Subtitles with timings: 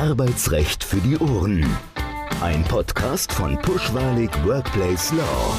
[0.00, 1.76] Arbeitsrecht für die Ohren.
[2.40, 5.54] Ein Podcast von Pushwalig Workplace Law.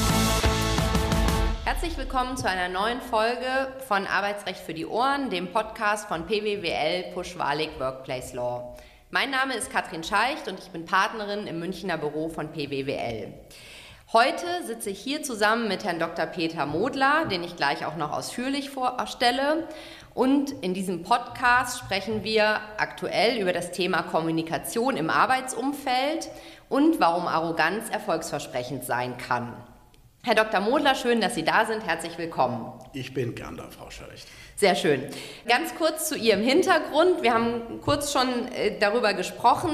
[1.64, 7.12] Herzlich willkommen zu einer neuen Folge von Arbeitsrecht für die Ohren, dem Podcast von PWWL
[7.14, 8.76] Pushwalig Workplace Law.
[9.10, 13.32] Mein Name ist Katrin Scheicht und ich bin Partnerin im Münchner Büro von PWWL.
[14.12, 16.26] Heute sitze ich hier zusammen mit Herrn Dr.
[16.26, 19.68] Peter Modler, den ich gleich auch noch ausführlich vorstelle.
[20.14, 26.28] Und in diesem Podcast sprechen wir aktuell über das Thema Kommunikation im Arbeitsumfeld
[26.68, 29.54] und warum Arroganz erfolgsversprechend sein kann.
[30.24, 30.60] Herr Dr.
[30.60, 31.84] Modler, schön, dass Sie da sind.
[31.84, 32.72] Herzlich willkommen.
[32.92, 34.28] Ich bin gern da, Frau Scheicht.
[34.54, 35.08] Sehr schön.
[35.48, 37.22] Ganz kurz zu Ihrem Hintergrund.
[37.22, 39.70] Wir haben kurz schon äh, darüber gesprochen.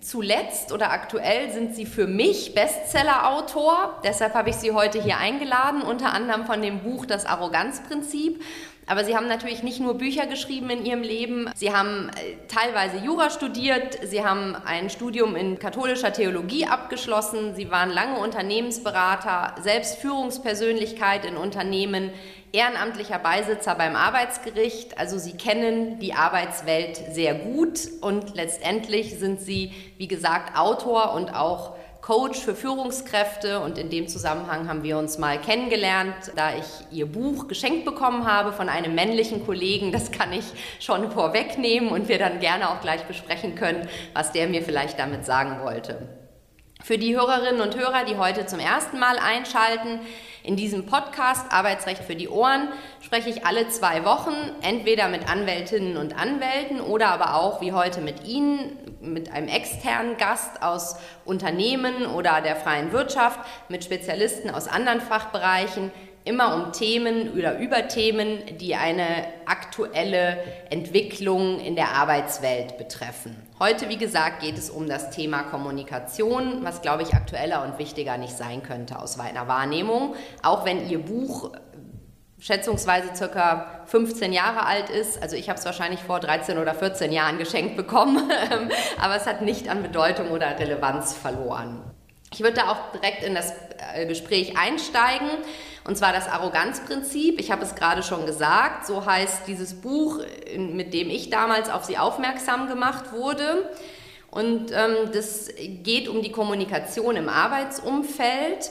[0.00, 4.00] Zuletzt oder aktuell sind Sie für mich Bestseller-Autor.
[4.04, 8.40] Deshalb habe ich Sie heute hier eingeladen, unter anderem von dem Buch Das Arroganzprinzip.
[8.86, 11.48] Aber Sie haben natürlich nicht nur Bücher geschrieben in Ihrem Leben.
[11.54, 13.98] Sie haben äh, teilweise Jura studiert.
[14.02, 17.54] Sie haben ein Studium in katholischer Theologie abgeschlossen.
[17.54, 22.10] Sie waren lange Unternehmensberater, selbst Führungspersönlichkeit in Unternehmen,
[22.52, 24.98] ehrenamtlicher Beisitzer beim Arbeitsgericht.
[24.98, 31.34] Also Sie kennen die Arbeitswelt sehr gut und letztendlich sind Sie, wie gesagt, Autor und
[31.34, 36.64] auch Coach für Führungskräfte und in dem Zusammenhang haben wir uns mal kennengelernt, da ich
[36.90, 39.92] ihr Buch geschenkt bekommen habe von einem männlichen Kollegen.
[39.92, 40.44] Das kann ich
[40.80, 45.24] schon vorwegnehmen und wir dann gerne auch gleich besprechen können, was der mir vielleicht damit
[45.24, 46.08] sagen wollte.
[46.82, 50.00] Für die Hörerinnen und Hörer, die heute zum ersten Mal einschalten,
[50.42, 52.66] in diesem Podcast Arbeitsrecht für die Ohren
[53.00, 58.00] spreche ich alle zwei Wochen entweder mit Anwältinnen und Anwälten oder aber auch wie heute
[58.00, 64.68] mit Ihnen, mit einem externen Gast aus Unternehmen oder der freien Wirtschaft, mit Spezialisten aus
[64.68, 65.90] anderen Fachbereichen,
[66.24, 70.38] immer um Themen oder über Themen, die eine aktuelle
[70.70, 73.36] Entwicklung in der Arbeitswelt betreffen.
[73.58, 78.18] Heute, wie gesagt, geht es um das Thema Kommunikation, was, glaube ich, aktueller und wichtiger
[78.18, 80.14] nicht sein könnte aus meiner Wahrnehmung.
[80.42, 81.50] Auch wenn Ihr Buch
[82.42, 85.22] schätzungsweise circa 15 Jahre alt ist.
[85.22, 88.30] Also ich habe es wahrscheinlich vor 13 oder 14 Jahren geschenkt bekommen,
[89.00, 91.80] aber es hat nicht an Bedeutung oder Relevanz verloren.
[92.32, 93.52] Ich würde da auch direkt in das
[93.94, 95.28] äh, Gespräch einsteigen,
[95.84, 97.38] und zwar das Arroganzprinzip.
[97.38, 100.20] Ich habe es gerade schon gesagt, so heißt dieses Buch,
[100.56, 103.68] mit dem ich damals auf Sie aufmerksam gemacht wurde.
[104.30, 105.50] Und ähm, das
[105.82, 108.70] geht um die Kommunikation im Arbeitsumfeld.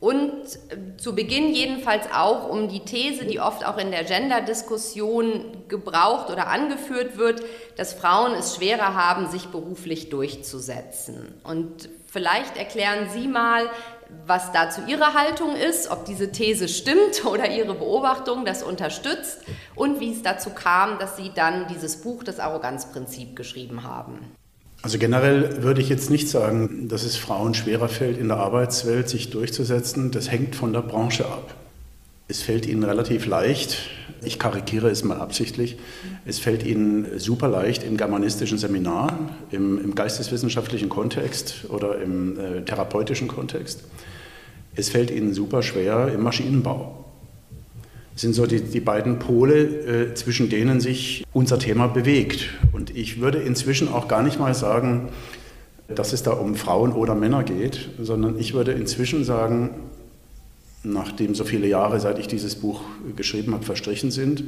[0.00, 5.64] Und äh, zu Beginn jedenfalls auch um die These, die oft auch in der Gender-Diskussion
[5.68, 7.42] gebraucht oder angeführt wird,
[7.76, 11.38] dass Frauen es schwerer haben, sich beruflich durchzusetzen.
[11.44, 13.68] Und vielleicht erklären Sie mal,
[14.26, 19.40] was dazu Ihre Haltung ist, ob diese These stimmt oder Ihre Beobachtung das unterstützt
[19.74, 24.34] und wie es dazu kam, dass Sie dann dieses Buch, das Arroganzprinzip, geschrieben haben.
[24.82, 29.08] Also generell würde ich jetzt nicht sagen, dass es Frauen schwerer fällt, in der Arbeitswelt
[29.08, 30.10] sich durchzusetzen.
[30.10, 31.54] Das hängt von der Branche ab.
[32.28, 33.90] Es fällt ihnen relativ leicht,
[34.22, 35.78] ich karikiere es mal absichtlich,
[36.24, 39.18] es fällt ihnen super leicht im germanistischen Seminar,
[39.50, 43.82] im, im geisteswissenschaftlichen Kontext oder im äh, therapeutischen Kontext.
[44.76, 47.09] Es fällt ihnen super schwer im Maschinenbau
[48.16, 52.50] sind so die, die beiden Pole, äh, zwischen denen sich unser Thema bewegt.
[52.72, 55.08] Und ich würde inzwischen auch gar nicht mal sagen,
[55.88, 59.70] dass es da um Frauen oder Männer geht, sondern ich würde inzwischen sagen,
[60.82, 62.82] nachdem so viele Jahre, seit ich dieses Buch
[63.16, 64.44] geschrieben habe, verstrichen sind,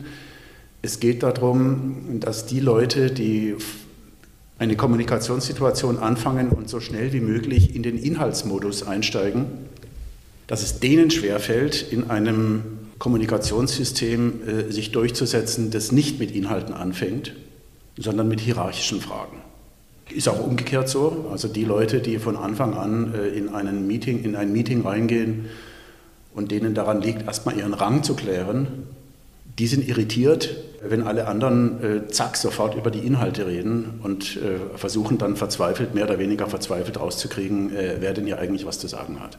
[0.83, 3.55] es geht darum, dass die Leute, die
[4.59, 9.47] eine Kommunikationssituation anfangen und so schnell wie möglich in den Inhaltsmodus einsteigen,
[10.47, 12.63] dass es denen schwerfällt, in einem
[13.03, 17.35] Kommunikationssystem äh, sich durchzusetzen, das nicht mit Inhalten anfängt,
[17.99, 19.39] sondern mit hierarchischen Fragen.
[20.09, 21.27] Ist auch umgekehrt so.
[21.33, 25.47] Also die Leute, die von Anfang an äh, in, einen Meeting, in ein Meeting reingehen
[26.33, 28.69] und denen daran liegt, erstmal ihren Rang zu klären,
[29.59, 34.79] die sind irritiert, wenn alle anderen äh, zack sofort über die Inhalte reden und äh,
[34.79, 38.87] versuchen dann verzweifelt, mehr oder weniger verzweifelt rauszukriegen, äh, wer denn hier eigentlich was zu
[38.87, 39.39] sagen hat.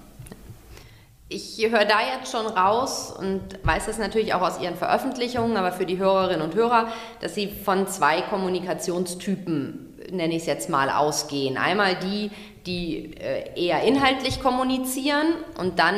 [1.34, 5.72] Ich höre da jetzt schon raus und weiß das natürlich auch aus Ihren Veröffentlichungen, aber
[5.72, 6.90] für die Hörerinnen und Hörer,
[7.22, 11.58] dass Sie von zwei Kommunikationstypen, nenne ich es jetzt mal, ausgehen.
[11.58, 12.30] Einmal die,
[12.68, 15.26] die äh, eher inhaltlich kommunizieren
[15.60, 15.96] und dann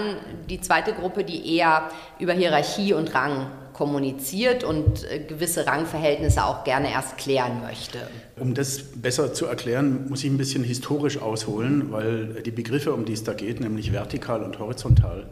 [0.50, 6.63] die zweite Gruppe, die eher über Hierarchie und Rang kommuniziert und äh, gewisse Rangverhältnisse auch
[6.63, 8.00] gerne erst klären möchte.
[8.39, 13.06] Um das besser zu erklären, muss ich ein bisschen historisch ausholen, weil die Begriffe, um
[13.06, 15.27] die es da geht, nämlich vertikal und horizontal,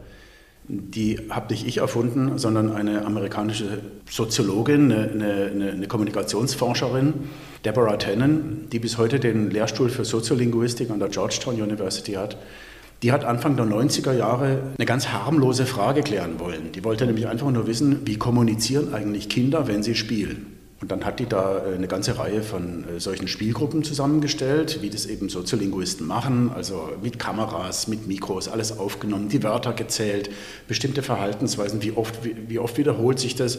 [0.66, 7.12] Die habe nicht ich erfunden, sondern eine amerikanische Soziologin, eine, eine, eine Kommunikationsforscherin,
[7.66, 12.38] Deborah Tannen, die bis heute den Lehrstuhl für Soziolinguistik an der Georgetown University hat.
[13.04, 16.72] Die hat Anfang der 90er Jahre eine ganz harmlose Frage klären wollen.
[16.72, 20.46] Die wollte nämlich einfach nur wissen, wie kommunizieren eigentlich Kinder, wenn sie spielen.
[20.80, 24.88] Und dann hat die da äh, eine ganze Reihe von äh, solchen Spielgruppen zusammengestellt, wie
[24.88, 30.30] das eben Soziolinguisten machen, also mit Kameras, mit Mikros, alles aufgenommen, die Wörter gezählt,
[30.66, 33.58] bestimmte Verhaltensweisen, wie oft, wie, wie oft wiederholt sich das.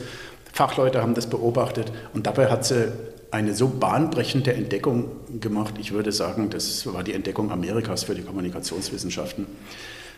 [0.53, 2.91] Fachleute haben das beobachtet und dabei hat sie
[3.31, 5.75] eine so bahnbrechende Entdeckung gemacht.
[5.79, 9.45] Ich würde sagen, das war die Entdeckung Amerikas für die Kommunikationswissenschaften.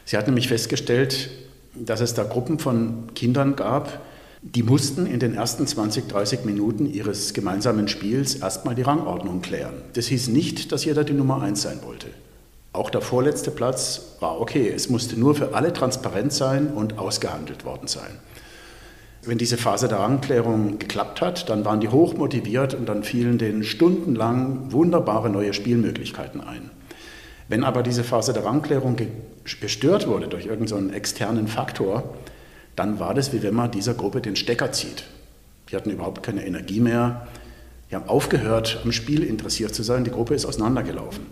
[0.06, 1.30] Sie hat nämlich festgestellt,
[1.76, 4.02] dass es da Gruppen von Kindern gab,
[4.42, 9.82] die mussten in den ersten 20, 30 Minuten ihres gemeinsamen Spiels erstmal die Rangordnung klären.
[9.94, 12.08] Das hieß nicht, dass jeder die Nummer 1 sein wollte.
[12.72, 14.72] Auch der vorletzte Platz war okay.
[14.74, 18.20] Es musste nur für alle transparent sein und ausgehandelt worden sein.
[19.28, 23.38] Wenn diese Phase der Rangklärung geklappt hat, dann waren die hoch motiviert und dann fielen
[23.38, 26.72] denen stundenlang wunderbare neue Spielmöglichkeiten ein.
[27.50, 28.96] Wenn aber diese Phase der Rangklärung
[29.60, 32.16] gestört wurde durch irgendeinen externen Faktor,
[32.78, 35.04] dann war das wie wenn man dieser Gruppe den Stecker zieht.
[35.70, 37.28] Die hatten überhaupt keine Energie mehr.
[37.92, 40.06] Die haben aufgehört, am Spiel interessiert zu sein.
[40.06, 41.26] Die Gruppe ist auseinandergelaufen.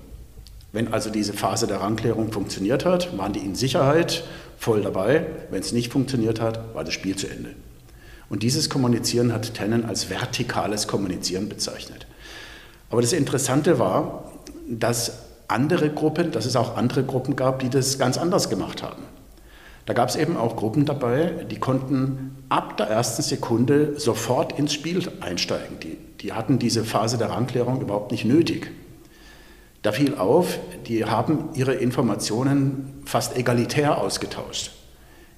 [0.73, 4.25] Wenn also diese Phase der Rangklärung funktioniert hat, waren die in Sicherheit
[4.57, 5.25] voll dabei.
[5.49, 7.51] Wenn es nicht funktioniert hat, war das Spiel zu Ende.
[8.29, 12.07] Und dieses Kommunizieren hat Tennen als vertikales Kommunizieren bezeichnet.
[12.89, 14.31] Aber das Interessante war,
[14.67, 19.03] dass andere Gruppen, dass es auch andere Gruppen gab, die das ganz anders gemacht haben.
[19.85, 24.73] Da gab es eben auch Gruppen dabei, die konnten ab der ersten Sekunde sofort ins
[24.73, 25.79] Spiel einsteigen.
[25.81, 28.71] Die, die hatten diese Phase der Rangklärung überhaupt nicht nötig.
[29.83, 30.57] Da fiel auf,
[30.87, 34.71] die haben ihre Informationen fast egalitär ausgetauscht.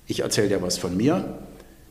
[0.05, 1.37] Ich erzähle dir was von mir,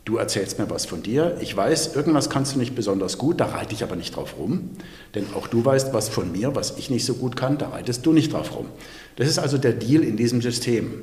[0.06, 1.36] du erzählst mir was von dir.
[1.40, 4.70] Ich weiß, irgendwas kannst du nicht besonders gut, da reite ich aber nicht drauf rum.
[5.14, 8.06] Denn auch du weißt was von mir, was ich nicht so gut kann, da reitest
[8.06, 8.66] du nicht drauf rum.
[9.16, 11.02] Das ist also der Deal in diesem System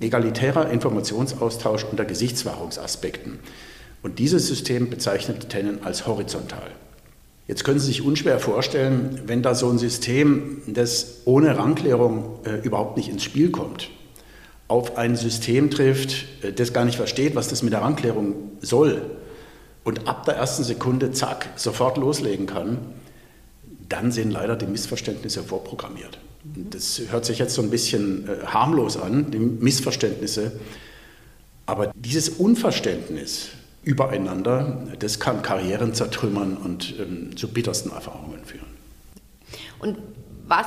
[0.00, 3.38] egalitärer Informationsaustausch unter Gesichtswahrungsaspekten.
[4.02, 6.72] Und dieses System bezeichnet Tennen als horizontal.
[7.46, 12.56] Jetzt können Sie sich unschwer vorstellen, wenn da so ein System, das ohne Rangklärung äh,
[12.66, 13.90] überhaupt nicht ins Spiel kommt,
[14.68, 19.18] auf ein System trifft, äh, das gar nicht versteht, was das mit der Rangklärung soll
[19.84, 22.78] und ab der ersten Sekunde, zack, sofort loslegen kann,
[23.88, 26.18] dann sind leider die Missverständnisse vorprogrammiert.
[26.42, 30.52] Das hört sich jetzt so ein bisschen äh, harmlos an, die Missverständnisse.
[31.66, 33.50] Aber dieses Unverständnis
[33.82, 38.66] übereinander, das kann Karrieren zertrümmern und ähm, zu bittersten Erfahrungen führen.
[39.78, 39.98] Und
[40.46, 40.66] was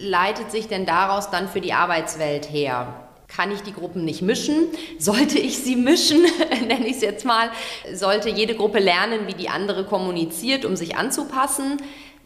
[0.00, 3.01] leitet sich denn daraus dann für die Arbeitswelt her?
[3.34, 4.66] Kann ich die Gruppen nicht mischen?
[4.98, 6.20] Sollte ich sie mischen,
[6.66, 7.50] nenne ich es jetzt mal?
[7.94, 11.78] Sollte jede Gruppe lernen, wie die andere kommuniziert, um sich anzupassen?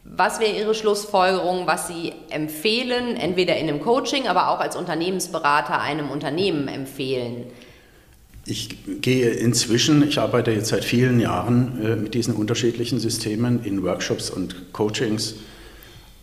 [0.05, 5.81] Was wäre Ihre Schlussfolgerung, was Sie empfehlen, entweder in einem Coaching, aber auch als Unternehmensberater
[5.81, 7.47] einem Unternehmen empfehlen?
[8.45, 13.83] Ich gehe inzwischen, ich arbeite jetzt seit vielen Jahren äh, mit diesen unterschiedlichen Systemen in
[13.83, 15.35] Workshops und Coachings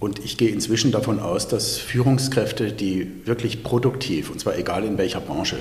[0.03, 4.97] und ich gehe inzwischen davon aus, dass Führungskräfte, die wirklich produktiv, und zwar egal in
[4.97, 5.55] welcher Branche,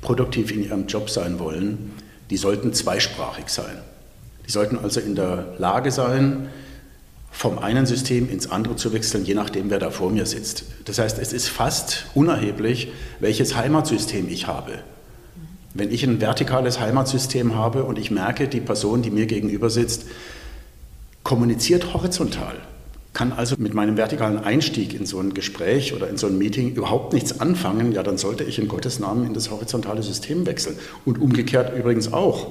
[0.00, 1.92] produktiv in ihrem Job sein wollen,
[2.30, 3.76] die sollten zweisprachig sein.
[4.46, 6.48] Die sollten also in der Lage sein,
[7.30, 10.64] vom einen System ins andere zu wechseln, je nachdem, wer da vor mir sitzt.
[10.86, 14.78] Das heißt, es ist fast unerheblich, welches Heimatsystem ich habe.
[15.74, 20.06] Wenn ich ein vertikales Heimatsystem habe und ich merke, die Person, die mir gegenüber sitzt,
[21.22, 22.56] kommuniziert horizontal,
[23.14, 26.74] kann also mit meinem vertikalen Einstieg in so ein Gespräch oder in so ein Meeting
[26.74, 30.76] überhaupt nichts anfangen, ja, dann sollte ich in Gottes Namen in das horizontale System wechseln.
[31.04, 32.48] Und umgekehrt übrigens auch.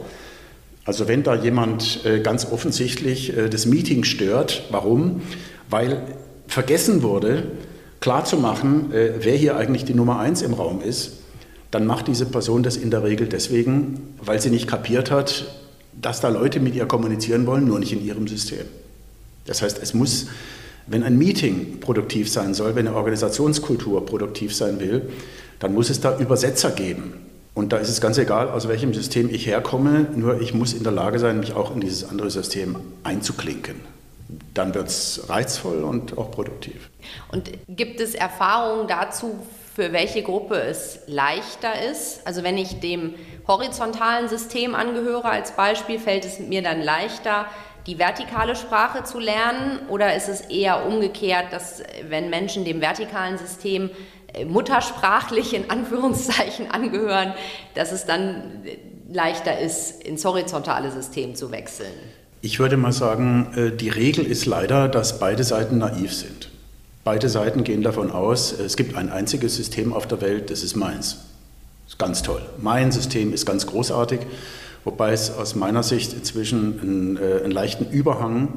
[0.86, 5.22] Also wenn da jemand äh, ganz offensichtlich äh, das Meeting stört, warum?
[5.70, 6.02] Weil
[6.48, 7.44] vergessen wurde,
[8.00, 11.20] klarzumachen, äh, wer hier eigentlich die Nummer eins im Raum ist,
[11.72, 15.46] dann macht diese Person das in der Regel deswegen, weil sie nicht kapiert hat,
[16.00, 18.66] dass da Leute mit ihr kommunizieren wollen, nur nicht in ihrem System.
[19.46, 20.28] Das heißt, es muss,
[20.88, 25.10] wenn ein Meeting produktiv sein soll, wenn eine Organisationskultur produktiv sein will,
[25.60, 27.14] dann muss es da Übersetzer geben.
[27.54, 30.84] Und da ist es ganz egal, aus welchem System ich herkomme, nur ich muss in
[30.84, 33.76] der Lage sein, mich auch in dieses andere System einzuklinken.
[34.54, 36.90] Dann wird es reizvoll und auch produktiv.
[37.32, 39.36] Und gibt es Erfahrungen dazu,
[39.76, 42.26] für welche Gruppe es leichter ist?
[42.26, 43.14] Also wenn ich dem
[43.48, 47.46] horizontalen System angehöre als Beispiel, fällt es mir dann leichter,
[47.88, 49.80] die vertikale Sprache zu lernen?
[49.90, 53.90] Oder ist es eher umgekehrt, dass wenn Menschen dem vertikalen System
[54.34, 57.34] äh, muttersprachlich in Anführungszeichen angehören,
[57.76, 58.64] dass es dann
[59.12, 61.94] leichter ist, ins horizontale System zu wechseln?
[62.42, 66.50] Ich würde mal sagen, äh, die Regel ist leider, dass beide Seiten naiv sind.
[67.04, 70.76] Beide Seiten gehen davon aus, es gibt ein einziges System auf der Welt, das ist
[70.76, 71.18] meins.
[71.84, 72.42] Das ist ganz toll.
[72.60, 74.22] Mein System ist ganz großartig,
[74.84, 78.50] wobei es aus meiner Sicht inzwischen einen, äh, einen leichten Überhang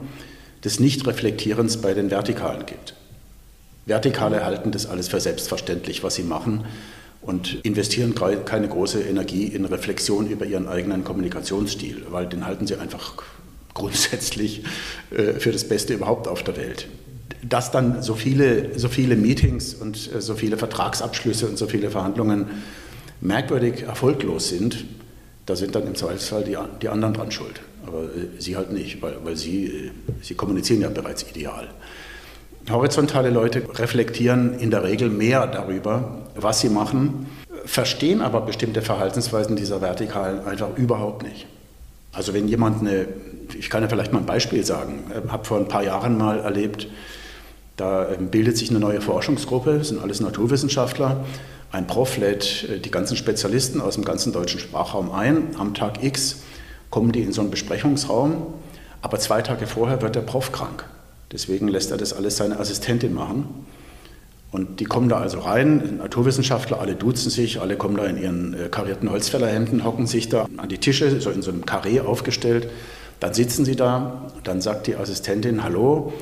[0.64, 2.94] des Nichtreflektierens bei den Vertikalen gibt.
[3.86, 6.64] Vertikale halten das alles für selbstverständlich, was sie machen
[7.22, 12.76] und investieren keine große Energie in Reflexion über ihren eigenen Kommunikationsstil, weil den halten sie
[12.76, 13.14] einfach
[13.74, 14.64] grundsätzlich
[15.10, 16.88] äh, für das Beste überhaupt auf der Welt
[17.48, 21.90] dass dann so viele, so viele Meetings und äh, so viele Vertragsabschlüsse und so viele
[21.90, 22.46] Verhandlungen
[23.20, 24.84] merkwürdig erfolglos sind,
[25.46, 27.60] da sind dann im Zweifelsfall die, die anderen dran schuld.
[27.86, 29.90] Aber äh, sie halt nicht, weil, weil sie, äh,
[30.22, 31.68] sie kommunizieren ja bereits ideal.
[32.68, 37.26] Horizontale Leute reflektieren in der Regel mehr darüber, was sie machen,
[37.64, 41.46] verstehen aber bestimmte Verhaltensweisen dieser Vertikalen einfach überhaupt nicht.
[42.12, 43.06] Also wenn jemand eine,
[43.56, 46.88] ich kann ja vielleicht mal ein Beispiel sagen, habe vor ein paar Jahren mal erlebt,
[47.76, 51.24] da ähm, bildet sich eine neue Forschungsgruppe, sind alles Naturwissenschaftler.
[51.72, 55.56] Ein Prof lädt äh, die ganzen Spezialisten aus dem ganzen deutschen Sprachraum ein.
[55.58, 56.42] Am Tag X
[56.90, 58.54] kommen die in so einen Besprechungsraum,
[59.02, 60.84] aber zwei Tage vorher wird der Prof krank.
[61.32, 63.66] Deswegen lässt er das alles seine Assistentin machen.
[64.52, 68.54] Und die kommen da also rein, Naturwissenschaftler, alle duzen sich, alle kommen da in ihren
[68.54, 72.68] äh, karierten Holzfällerhemden, hocken sich da an die Tische, so in so einem Karree aufgestellt.
[73.20, 76.12] Dann sitzen sie da, dann sagt die Assistentin, hallo,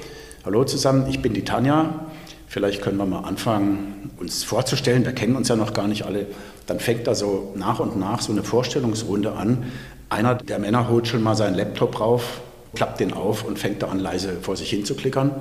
[0.44, 2.04] Hallo zusammen, ich bin die Tanja.
[2.54, 5.04] Vielleicht können wir mal anfangen, uns vorzustellen.
[5.04, 6.26] Wir kennen uns ja noch gar nicht alle.
[6.68, 9.72] Dann fängt da so nach und nach so eine Vorstellungsrunde an.
[10.08, 12.42] Einer der Männer holt schon mal seinen Laptop rauf,
[12.76, 15.32] klappt den auf und fängt da an, leise vor sich hin zu klickern.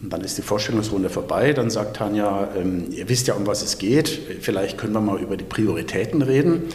[0.00, 1.52] Und dann ist die Vorstellungsrunde vorbei.
[1.52, 4.08] Dann sagt Tanja, ähm, ihr wisst ja, um was es geht.
[4.40, 6.68] Vielleicht können wir mal über die Prioritäten reden.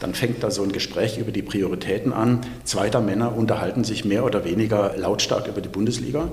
[0.00, 2.42] Dann fängt da so ein Gespräch über die Prioritäten an.
[2.64, 6.28] Zweiter Männer unterhalten sich mehr oder weniger lautstark über die Bundesliga.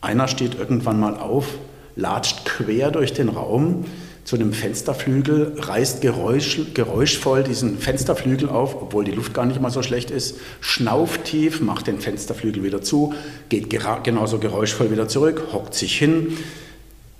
[0.00, 1.58] Einer steht irgendwann mal auf,
[2.00, 3.84] latscht quer durch den Raum
[4.24, 9.70] zu einem Fensterflügel, reißt geräusch, geräuschvoll diesen Fensterflügel auf, obwohl die Luft gar nicht mal
[9.70, 13.14] so schlecht ist, schnauft tief, macht den Fensterflügel wieder zu,
[13.48, 13.70] geht
[14.04, 16.36] genauso geräuschvoll wieder zurück, hockt sich hin.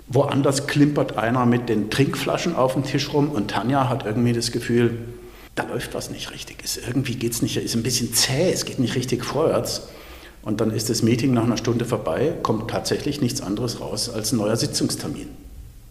[0.07, 4.51] Woanders klimpert einer mit den Trinkflaschen auf dem Tisch rum und Tanja hat irgendwie das
[4.51, 4.97] Gefühl,
[5.55, 6.63] da läuft was nicht richtig.
[6.63, 9.87] Ist, irgendwie geht es nicht, ist ein bisschen zäh, es geht nicht richtig vorwärts.
[10.43, 14.31] Und dann ist das Meeting nach einer Stunde vorbei, kommt tatsächlich nichts anderes raus als
[14.31, 15.27] ein neuer Sitzungstermin.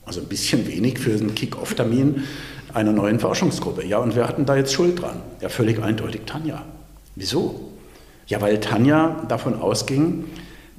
[0.04, 2.24] Also ein bisschen wenig für einen Kick-Off-Termin
[2.74, 3.84] einer neuen Forschungsgruppe.
[3.86, 5.22] Ja, und wer hat denn da jetzt Schuld dran?
[5.40, 6.64] Ja, völlig eindeutig Tanja.
[7.14, 7.60] Wieso?
[8.26, 10.24] Ja, weil Tanja davon ausging,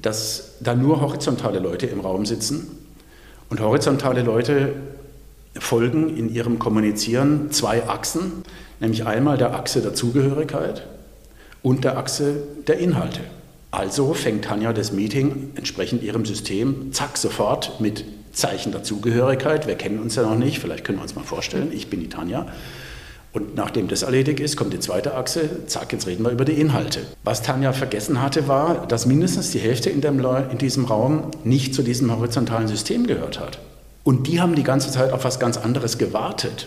[0.00, 2.78] dass da nur horizontale Leute im Raum sitzen
[3.50, 4.74] und horizontale Leute
[5.58, 8.42] folgen in ihrem Kommunizieren zwei Achsen,
[8.80, 10.86] nämlich einmal der Achse der Zugehörigkeit
[11.62, 13.20] und der Achse der Inhalte.
[13.72, 19.66] Also fängt Tanja das Meeting entsprechend ihrem System, zack, sofort mit Zeichen der Zugehörigkeit.
[19.66, 22.10] Wir kennen uns ja noch nicht, vielleicht können wir uns mal vorstellen, ich bin die
[22.10, 22.46] Tanja.
[23.32, 26.52] Und nachdem das erledigt ist, kommt die zweite Achse, zack, jetzt reden wir über die
[26.52, 27.00] Inhalte.
[27.24, 31.74] Was Tanja vergessen hatte, war, dass mindestens die Hälfte in, dem, in diesem Raum nicht
[31.74, 33.58] zu diesem horizontalen System gehört hat.
[34.04, 36.66] Und die haben die ganze Zeit auf was ganz anderes gewartet.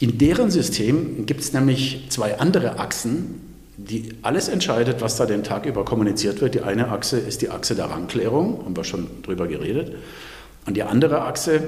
[0.00, 3.43] In deren System gibt es nämlich zwei andere Achsen,
[3.76, 6.54] die alles entscheidet, was da den Tag über kommuniziert wird.
[6.54, 9.94] Die eine Achse ist die Achse der Rangklärung, haben wir schon drüber geredet.
[10.66, 11.62] Und die andere Achse,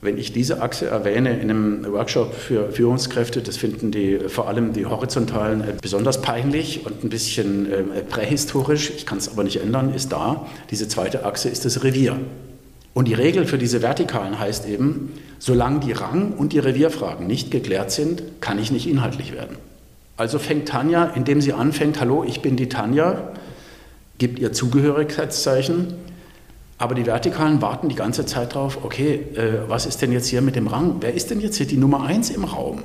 [0.00, 4.72] wenn ich diese Achse erwähne in einem Workshop für Führungskräfte, das finden die vor allem
[4.72, 9.60] die Horizontalen äh, besonders peinlich und ein bisschen äh, prähistorisch, ich kann es aber nicht
[9.60, 10.46] ändern, ist da.
[10.70, 12.16] Diese zweite Achse ist das Revier.
[12.94, 17.50] Und die Regel für diese Vertikalen heißt eben, solange die Rang- und die Revierfragen nicht
[17.50, 19.56] geklärt sind, kann ich nicht inhaltlich werden.
[20.16, 23.32] Also fängt Tanja, indem sie anfängt, hallo, ich bin die Tanja,
[24.18, 25.94] gibt ihr Zugehörigkeitszeichen,
[26.78, 30.42] aber die Vertikalen warten die ganze Zeit drauf, okay, äh, was ist denn jetzt hier
[30.42, 30.96] mit dem Rang?
[31.00, 32.82] Wer ist denn jetzt hier die Nummer eins im Raum?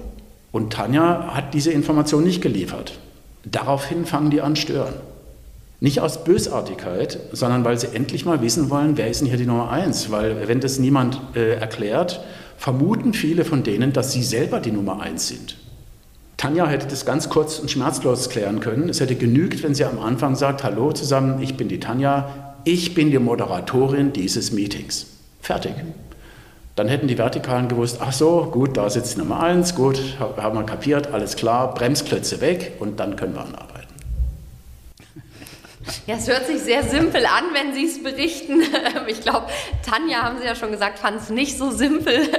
[0.51, 2.99] Und Tanja hat diese Information nicht geliefert.
[3.45, 4.93] Daraufhin fangen die an stören.
[5.79, 9.45] Nicht aus Bösartigkeit, sondern weil sie endlich mal wissen wollen, wer ist denn hier die
[9.45, 10.11] Nummer eins?
[10.11, 12.23] Weil wenn das niemand äh, erklärt,
[12.57, 15.57] vermuten viele von denen, dass sie selber die Nummer eins sind.
[16.41, 18.89] Tanja hätte das ganz kurz und schmerzlos klären können.
[18.89, 22.95] Es hätte genügt, wenn sie am Anfang sagt, hallo zusammen, ich bin die Tanja, ich
[22.95, 25.05] bin die Moderatorin dieses Meetings.
[25.39, 25.73] Fertig.
[26.75, 30.63] Dann hätten die Vertikalen gewusst, ach so, gut, da sitzt Nummer eins, gut, haben wir
[30.63, 33.81] kapiert, alles klar, Bremsklötze weg und dann können wir anarbeiten.
[36.07, 38.63] Ja, es hört sich sehr simpel an, wenn Sie es berichten.
[39.07, 39.45] Ich glaube,
[39.85, 42.15] Tanja, haben Sie ja schon gesagt, fand es nicht so simpel.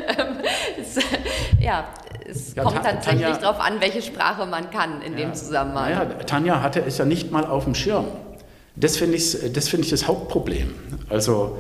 [1.61, 1.85] Ja,
[2.29, 5.91] es ja, kommt tatsächlich Tanja, darauf an, welche Sprache man kann in ja, dem Zusammenhang.
[5.91, 8.07] Ja, Tanja hatte es ja nicht mal auf dem Schirm.
[8.77, 10.75] Das finde ich, das find ich das Hauptproblem.
[11.09, 11.59] Also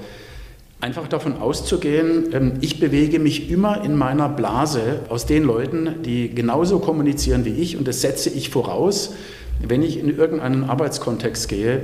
[0.81, 6.35] einfach davon auszugehen, ähm, ich bewege mich immer in meiner Blase aus den Leuten, die
[6.35, 9.14] genauso kommunizieren wie ich und das setze ich voraus,
[9.61, 11.83] wenn ich in irgendeinen Arbeitskontext gehe,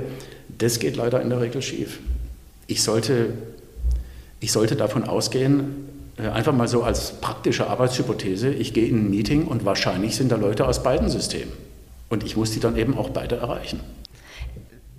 [0.57, 1.99] das geht leider in der Regel schief.
[2.67, 3.33] Ich sollte,
[4.41, 5.88] ich sollte davon ausgehen,
[6.27, 10.35] einfach mal so als praktische Arbeitshypothese, ich gehe in ein Meeting und wahrscheinlich sind da
[10.35, 11.53] Leute aus beiden Systemen.
[12.09, 13.79] Und ich muss die dann eben auch beide erreichen.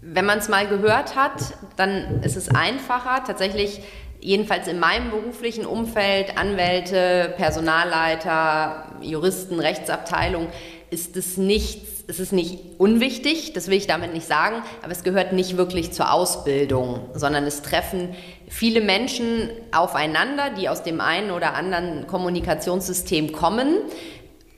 [0.00, 3.80] Wenn man es mal gehört hat, dann ist es einfacher, tatsächlich
[4.20, 10.48] jedenfalls in meinem beruflichen Umfeld, Anwälte, Personalleiter, Juristen, Rechtsabteilung,
[10.90, 15.32] ist es nicht, es nicht unwichtig, das will ich damit nicht sagen, aber es gehört
[15.32, 18.14] nicht wirklich zur Ausbildung, sondern es treffen
[18.50, 23.76] viele Menschen aufeinander, die aus dem einen oder anderen Kommunikationssystem kommen.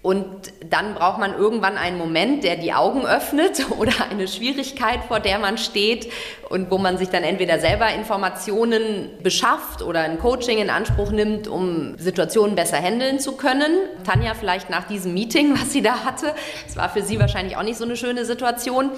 [0.00, 0.26] Und
[0.68, 5.38] dann braucht man irgendwann einen Moment, der die Augen öffnet oder eine Schwierigkeit, vor der
[5.38, 6.10] man steht
[6.48, 11.46] und wo man sich dann entweder selber Informationen beschafft oder ein Coaching in Anspruch nimmt,
[11.46, 13.70] um Situationen besser handeln zu können.
[14.04, 16.34] Tanja, vielleicht nach diesem Meeting, was sie da hatte,
[16.66, 18.90] es war für sie wahrscheinlich auch nicht so eine schöne Situation.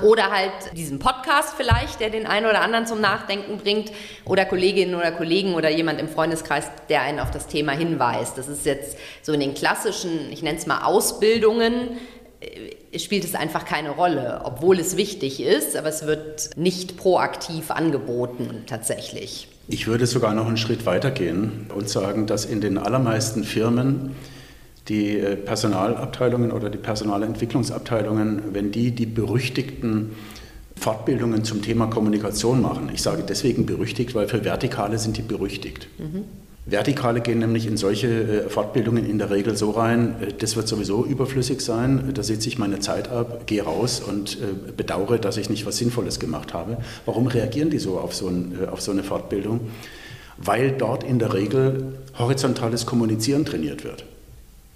[0.00, 3.92] Oder halt diesen Podcast vielleicht, der den einen oder anderen zum Nachdenken bringt.
[4.24, 8.38] Oder Kolleginnen oder Kollegen oder jemand im Freundeskreis, der einen auf das Thema hinweist.
[8.38, 11.98] Das ist jetzt so in den klassischen, ich nenne es mal Ausbildungen,
[12.40, 17.70] äh, spielt es einfach keine Rolle, obwohl es wichtig ist, aber es wird nicht proaktiv
[17.70, 19.48] angeboten tatsächlich.
[19.68, 24.16] Ich würde sogar noch einen Schritt weiter gehen und sagen, dass in den allermeisten Firmen
[24.88, 30.10] die äh, Personalabteilungen oder die Personalentwicklungsabteilungen, wenn die die berüchtigten
[30.76, 32.90] Fortbildungen zum Thema Kommunikation machen.
[32.92, 35.86] Ich sage deswegen berüchtigt, weil für Vertikale sind die berüchtigt.
[35.98, 36.24] Mhm.
[36.64, 40.66] Vertikale gehen nämlich in solche äh, Fortbildungen in der Regel so rein, äh, das wird
[40.66, 44.38] sowieso überflüssig sein, da sitze ich meine Zeit ab, gehe raus und
[44.76, 46.78] bedauere, dass ich nicht was Sinnvolles gemacht habe.
[47.06, 49.60] Warum reagieren die so auf so, ein, auf so eine Fortbildung?
[50.38, 54.04] Weil dort in der Regel horizontales Kommunizieren trainiert wird.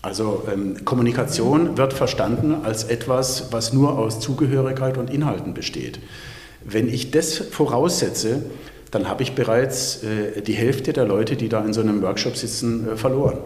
[0.07, 5.99] Also ähm, Kommunikation wird verstanden als etwas, was nur aus Zugehörigkeit und Inhalten besteht.
[6.65, 8.45] Wenn ich das voraussetze,
[8.93, 12.37] dann habe ich bereits äh, die Hälfte der Leute, die da in so einem Workshop
[12.37, 13.39] sitzen, äh, verloren.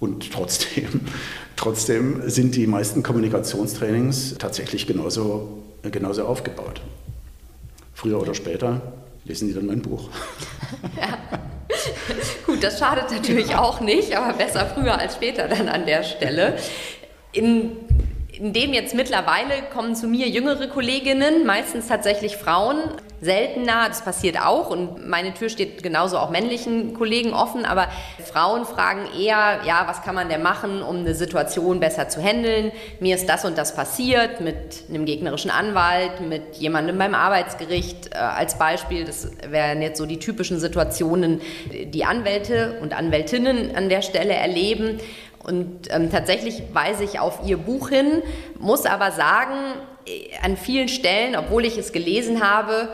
[0.00, 1.02] Und trotzdem,
[1.56, 6.80] trotzdem sind die meisten Kommunikationstrainings tatsächlich genauso, äh, genauso aufgebaut.
[7.92, 8.80] Früher oder später
[9.26, 10.08] lesen Sie dann mein Buch.
[10.96, 11.47] Ja.
[12.46, 16.56] Gut, das schadet natürlich auch nicht, aber besser früher als später dann an der Stelle.
[17.32, 17.76] In
[18.38, 22.78] in dem jetzt mittlerweile kommen zu mir jüngere Kolleginnen, meistens tatsächlich Frauen,
[23.20, 27.88] seltener, das passiert auch und meine Tür steht genauso auch männlichen Kollegen offen, aber
[28.24, 32.72] Frauen fragen eher, ja, was kann man denn machen, um eine Situation besser zu handeln?
[33.00, 38.18] Mir ist das und das passiert mit einem gegnerischen Anwalt, mit jemandem beim Arbeitsgericht äh,
[38.18, 39.04] als Beispiel.
[39.04, 41.40] Das wären jetzt so die typischen Situationen,
[41.72, 45.00] die Anwälte und Anwältinnen an der Stelle erleben.
[45.42, 48.22] Und ähm, tatsächlich weise ich auf ihr Buch hin,
[48.58, 49.54] muss aber sagen,
[50.06, 52.88] äh, an vielen Stellen, obwohl ich es gelesen habe,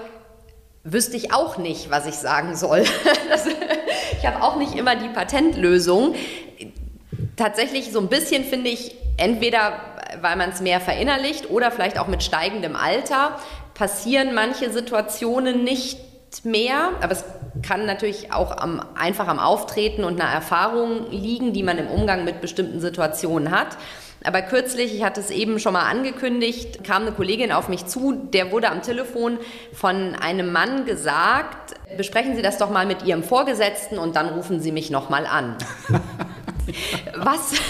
[0.85, 2.85] wüsste ich auch nicht, was ich sagen soll.
[3.29, 6.15] Das, ich habe auch nicht immer die Patentlösung.
[7.37, 9.73] Tatsächlich so ein bisschen finde ich, entweder
[10.21, 13.39] weil man es mehr verinnerlicht oder vielleicht auch mit steigendem Alter,
[13.75, 15.99] passieren manche Situationen nicht
[16.45, 17.25] mehr, aber es
[17.63, 22.25] kann natürlich auch am, einfach am Auftreten und einer Erfahrung liegen, die man im Umgang
[22.25, 23.77] mit bestimmten Situationen hat.
[24.25, 28.13] Aber kürzlich, ich hatte es eben schon mal angekündigt, kam eine Kollegin auf mich zu,
[28.13, 29.39] der wurde am Telefon
[29.73, 34.61] von einem Mann gesagt, besprechen Sie das doch mal mit Ihrem Vorgesetzten und dann rufen
[34.61, 35.57] Sie mich noch mal an.
[37.17, 37.53] Was?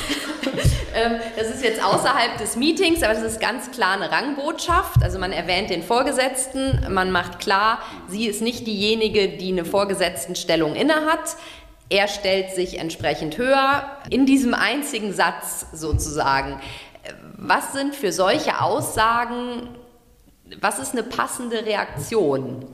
[0.97, 5.03] Ähm, das ist jetzt außerhalb des Meetings, aber das ist ganz klar eine Rangbotschaft.
[5.03, 10.77] Also man erwähnt den Vorgesetzten, man macht klar, sie ist nicht diejenige, die eine Vorgesetztenstellung
[10.77, 11.37] innehat.
[11.89, 16.61] Er stellt sich entsprechend höher in diesem einzigen Satz sozusagen.
[17.37, 19.69] Was sind für solche Aussagen,
[20.61, 22.65] was ist eine passende Reaktion?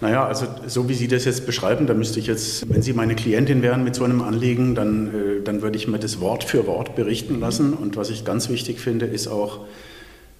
[0.00, 3.14] Naja, also so wie Sie das jetzt beschreiben, da müsste ich jetzt, wenn Sie meine
[3.14, 6.66] Klientin wären mit so einem Anliegen, dann, äh, dann würde ich mir das Wort für
[6.66, 7.74] Wort berichten lassen.
[7.74, 9.60] Und was ich ganz wichtig finde, ist auch,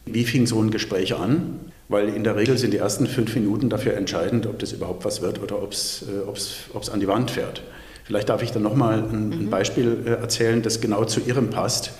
[0.06, 1.60] wie fing so ein Gespräch an?
[1.88, 5.22] Weil in der Regel sind die ersten fünf Minuten dafür entscheidend, ob das überhaupt was
[5.22, 7.62] wird oder ob es äh, an die Wand fährt.
[8.04, 9.50] Vielleicht darf ich dann nochmal ein, ein mhm.
[9.50, 11.92] Beispiel äh, erzählen, das genau zu Ihrem passt.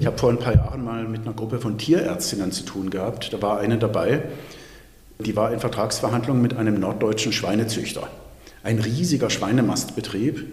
[0.00, 3.32] Ich habe vor ein paar Jahren mal mit einer Gruppe von Tierärztinnen zu tun gehabt.
[3.32, 4.22] Da war eine dabei,
[5.18, 8.08] Die war in Vertragsverhandlungen mit einem norddeutschen Schweinezüchter.
[8.62, 10.44] Ein riesiger Schweinemastbetrieb.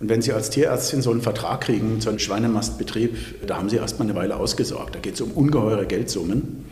[0.00, 3.76] Und wenn Sie als Tierärztin so einen Vertrag kriegen, so einen Schweinemastbetrieb, da haben Sie
[3.76, 4.96] erstmal eine Weile ausgesorgt.
[4.96, 6.66] Da geht es um ungeheure Geldsummen.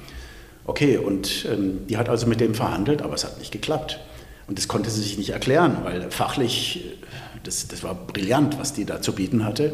[0.67, 4.01] Okay, und ähm, die hat also mit dem verhandelt, aber es hat nicht geklappt.
[4.47, 6.97] Und das konnte sie sich nicht erklären, weil fachlich,
[7.45, 9.73] das, das war brillant, was die da zu bieten hatte.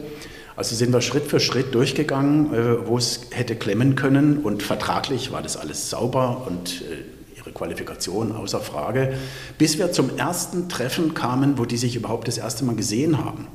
[0.57, 4.39] Also sind wir Schritt für Schritt durchgegangen, äh, wo es hätte klemmen können.
[4.39, 9.15] Und vertraglich war das alles sauber und äh, ihre Qualifikation außer Frage.
[9.59, 13.49] Bis wir zum ersten Treffen kamen, wo die sich überhaupt das erste Mal gesehen haben.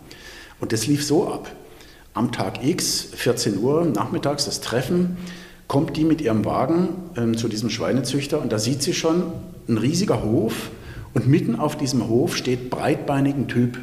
[0.60, 1.52] Und das lief so ab.
[2.14, 5.18] Am Tag X, 14 Uhr, nachmittags das Treffen,
[5.68, 9.32] kommt die mit ihrem Wagen ähm, zu diesem Schweinezüchter und da sieht sie schon
[9.70, 10.70] ein riesiger Hof
[11.14, 13.80] und mitten auf diesem Hof steht breitbeinigen Typ.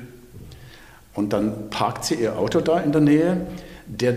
[1.19, 3.49] Und dann parkt sie ihr Auto da in der Nähe.
[3.89, 4.15] Der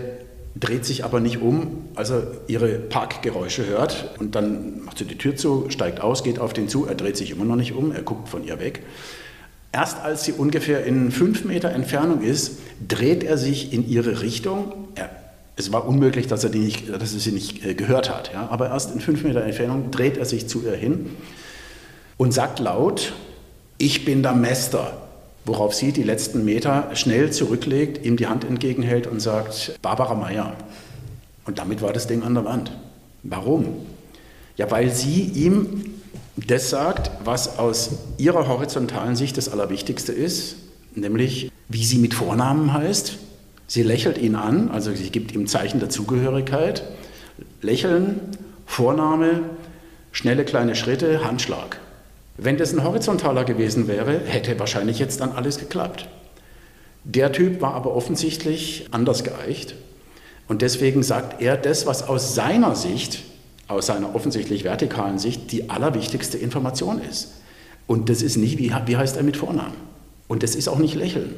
[0.54, 4.14] dreht sich aber nicht um, als er ihre Parkgeräusche hört.
[4.20, 6.86] Und dann macht sie die Tür zu, steigt aus, geht auf den zu.
[6.86, 8.84] Er dreht sich immer noch nicht um, er guckt von ihr weg.
[9.72, 14.72] Erst als sie ungefähr in fünf Meter Entfernung ist, dreht er sich in ihre Richtung.
[14.94, 15.10] Er,
[15.56, 18.32] es war unmöglich, dass er, die nicht, dass er sie nicht äh, gehört hat.
[18.32, 18.46] Ja?
[18.48, 21.10] Aber erst in fünf Meter Entfernung dreht er sich zu ihr hin
[22.16, 23.12] und sagt laut,
[23.76, 24.98] ich bin der Mester.
[25.44, 30.56] Worauf sie die letzten Meter schnell zurücklegt, ihm die Hand entgegenhält und sagt, Barbara Meyer.
[31.44, 32.70] Und damit war das Ding an der Wand.
[33.24, 33.66] Warum?
[34.56, 35.94] Ja, weil sie ihm
[36.36, 40.56] das sagt, was aus ihrer horizontalen Sicht das Allerwichtigste ist,
[40.94, 43.18] nämlich wie sie mit Vornamen heißt.
[43.66, 46.84] Sie lächelt ihn an, also sie gibt ihm Zeichen der Zugehörigkeit.
[47.62, 48.20] Lächeln,
[48.66, 49.40] Vorname,
[50.12, 51.78] schnelle kleine Schritte, Handschlag.
[52.42, 56.08] Wenn das ein horizontaler gewesen wäre, hätte wahrscheinlich jetzt dann alles geklappt.
[57.04, 59.74] Der Typ war aber offensichtlich anders geeicht
[60.48, 63.22] und deswegen sagt er das, was aus seiner Sicht,
[63.68, 67.32] aus seiner offensichtlich vertikalen Sicht, die allerwichtigste Information ist.
[67.86, 69.74] Und das ist nicht, wie, wie heißt er mit Vornamen?
[70.28, 71.34] Und das ist auch nicht Lächeln,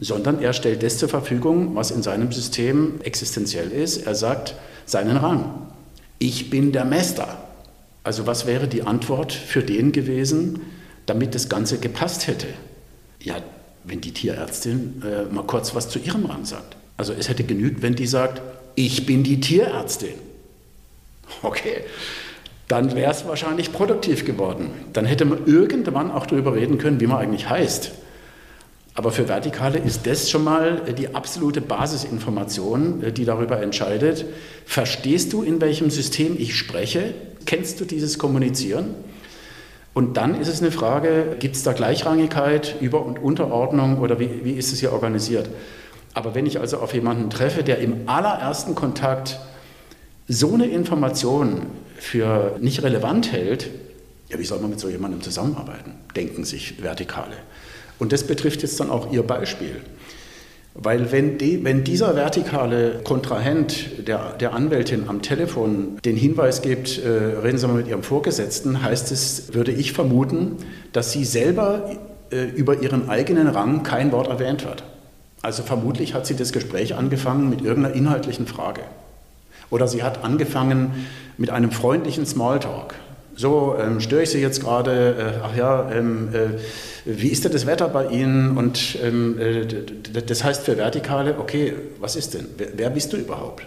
[0.00, 4.06] sondern er stellt das zur Verfügung, was in seinem System existenziell ist.
[4.06, 5.68] Er sagt seinen Rang.
[6.18, 7.38] Ich bin der Meister.
[8.04, 10.60] Also was wäre die Antwort für den gewesen,
[11.06, 12.48] damit das Ganze gepasst hätte?
[13.20, 13.36] Ja,
[13.84, 16.76] wenn die Tierärztin äh, mal kurz was zu ihrem Rang sagt.
[16.96, 18.42] Also es hätte genügt, wenn die sagt,
[18.74, 20.14] ich bin die Tierärztin.
[21.42, 21.84] Okay,
[22.68, 24.70] dann wäre es wahrscheinlich produktiv geworden.
[24.92, 27.92] Dann hätte man irgendwann auch darüber reden können, wie man eigentlich heißt.
[28.94, 34.26] Aber für Vertikale ist das schon mal die absolute Basisinformation, äh, die darüber entscheidet.
[34.66, 37.14] Verstehst du, in welchem System ich spreche?
[37.46, 38.94] Kennst du dieses Kommunizieren?
[39.94, 44.44] Und dann ist es eine Frage, gibt es da Gleichrangigkeit, Über- und Unterordnung oder wie,
[44.44, 45.50] wie ist es hier organisiert?
[46.14, 49.38] Aber wenn ich also auf jemanden treffe, der im allerersten Kontakt
[50.28, 51.66] so eine Information
[51.98, 53.68] für nicht relevant hält,
[54.28, 55.92] ja, wie soll man mit so jemandem zusammenarbeiten?
[56.16, 57.36] Denken sich Vertikale.
[58.02, 59.76] Und das betrifft jetzt dann auch Ihr Beispiel.
[60.74, 66.98] Weil wenn, die, wenn dieser vertikale Kontrahent der, der Anwältin am Telefon den Hinweis gibt,
[66.98, 70.56] äh, reden Sie mal mit Ihrem Vorgesetzten, heißt es, würde ich vermuten,
[70.92, 71.92] dass sie selber
[72.32, 74.82] äh, über ihren eigenen Rang kein Wort erwähnt wird.
[75.40, 78.80] Also vermutlich hat sie das Gespräch angefangen mit irgendeiner inhaltlichen Frage.
[79.70, 81.06] Oder sie hat angefangen
[81.38, 82.94] mit einem freundlichen Smalltalk.
[83.36, 85.36] So, ähm, störe ich Sie jetzt gerade?
[85.40, 86.58] Äh, ach ja, ähm, äh,
[87.04, 88.56] wie ist denn das Wetter bei Ihnen?
[88.56, 89.66] Und ähm, äh,
[90.26, 92.46] das heißt für Vertikale, okay, was ist denn?
[92.56, 93.64] Wer, wer, bist du überhaupt?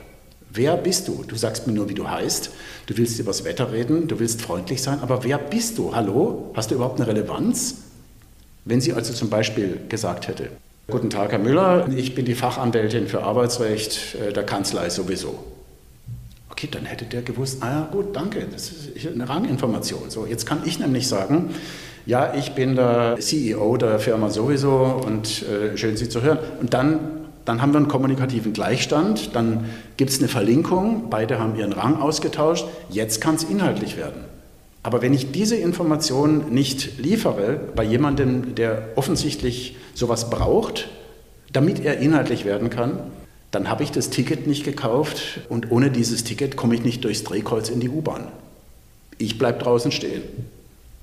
[0.52, 1.24] Wer bist du?
[1.28, 2.52] Du sagst mir nur, wie du heißt.
[2.86, 5.94] Du willst über das Wetter reden, du willst freundlich sein, aber wer bist du?
[5.94, 6.52] Hallo?
[6.56, 7.76] Hast du überhaupt eine Relevanz?
[8.64, 10.50] Wenn sie also zum Beispiel gesagt hätte,
[10.88, 15.44] Guten Tag, Herr Müller, ich bin die Fachanwältin für Arbeitsrecht äh, der Kanzlei sowieso.
[16.52, 20.12] Okay, dann hätte der gewusst, ah ja, gut, danke, das ist eine Ranginformation.
[20.12, 21.56] So, jetzt kann ich nämlich sagen,
[22.06, 26.40] ja, ich bin der CEO der Firma sowieso und äh, schön Sie zu hören.
[26.60, 27.00] Und dann,
[27.46, 29.66] dann haben wir einen kommunikativen Gleichstand, dann
[29.98, 34.24] gibt es eine Verlinkung, beide haben ihren Rang ausgetauscht, jetzt kann es inhaltlich werden.
[34.84, 40.90] Aber wenn ich diese Information nicht liefere bei jemandem, der offensichtlich sowas braucht,
[41.52, 43.00] damit er inhaltlich werden kann,
[43.50, 47.24] dann habe ich das Ticket nicht gekauft und ohne dieses Ticket komme ich nicht durchs
[47.24, 48.28] Drehkreuz in die U-Bahn.
[49.18, 50.22] Ich bleibe draußen stehen.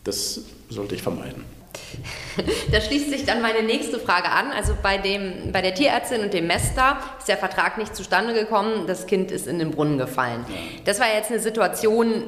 [0.04, 1.44] Das sollte ich vermeiden.
[2.72, 4.52] Da schließt sich dann meine nächste Frage an.
[4.52, 8.86] Also bei, dem, bei der Tierärztin und dem Mester ist der Vertrag nicht zustande gekommen,
[8.86, 10.46] das Kind ist in den Brunnen gefallen.
[10.86, 12.24] Das war jetzt eine Situation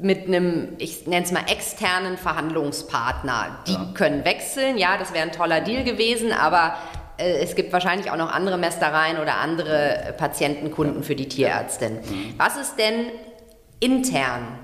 [0.00, 3.58] mit einem, ich nenne es mal, externen Verhandlungspartner.
[3.66, 3.90] Die ja.
[3.94, 6.74] können wechseln, ja, das wäre ein toller Deal gewesen, aber
[7.18, 11.98] äh, es gibt wahrscheinlich auch noch andere Mästereien oder andere Patientenkunden für die Tierärztin.
[12.36, 13.06] Was ist denn
[13.80, 14.58] intern?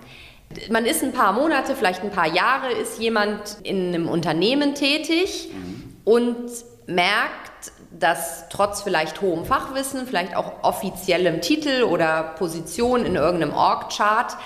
[0.70, 5.50] Man ist ein paar Monate, vielleicht ein paar Jahre, ist jemand in einem Unternehmen tätig
[5.52, 5.96] mhm.
[6.04, 6.50] und
[6.86, 14.36] merkt, dass trotz vielleicht hohem Fachwissen, vielleicht auch offiziellem Titel oder Position in irgendeinem Org-Chart,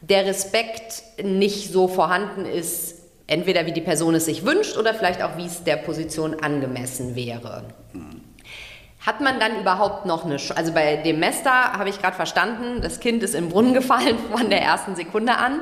[0.00, 5.22] der Respekt nicht so vorhanden ist, entweder wie die Person es sich wünscht oder vielleicht
[5.22, 7.64] auch wie es der Position angemessen wäre.
[9.04, 12.80] Hat man dann überhaupt noch eine, Sch also bei dem Mester habe ich gerade verstanden,
[12.80, 15.60] das Kind ist im Brunnen gefallen von der ersten Sekunde an.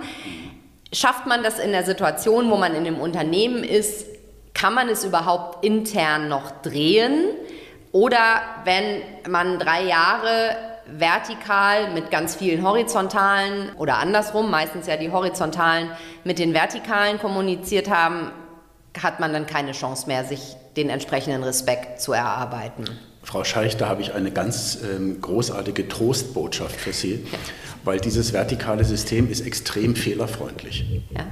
[0.92, 4.06] Schafft man das in der Situation, wo man in dem Unternehmen ist,
[4.54, 7.24] kann man es überhaupt intern noch drehen?
[7.90, 15.10] Oder wenn man drei Jahre vertikal mit ganz vielen horizontalen oder andersrum, meistens ja die
[15.10, 15.90] horizontalen
[16.24, 18.30] mit den vertikalen kommuniziert haben,
[19.02, 22.84] hat man dann keine Chance mehr, sich den entsprechenden Respekt zu erarbeiten.
[23.22, 27.38] Frau Scheich, da habe ich eine ganz ähm, großartige Trostbotschaft für Sie, ja.
[27.84, 30.84] weil dieses vertikale System ist extrem fehlerfreundlich.
[31.14, 31.26] Ja.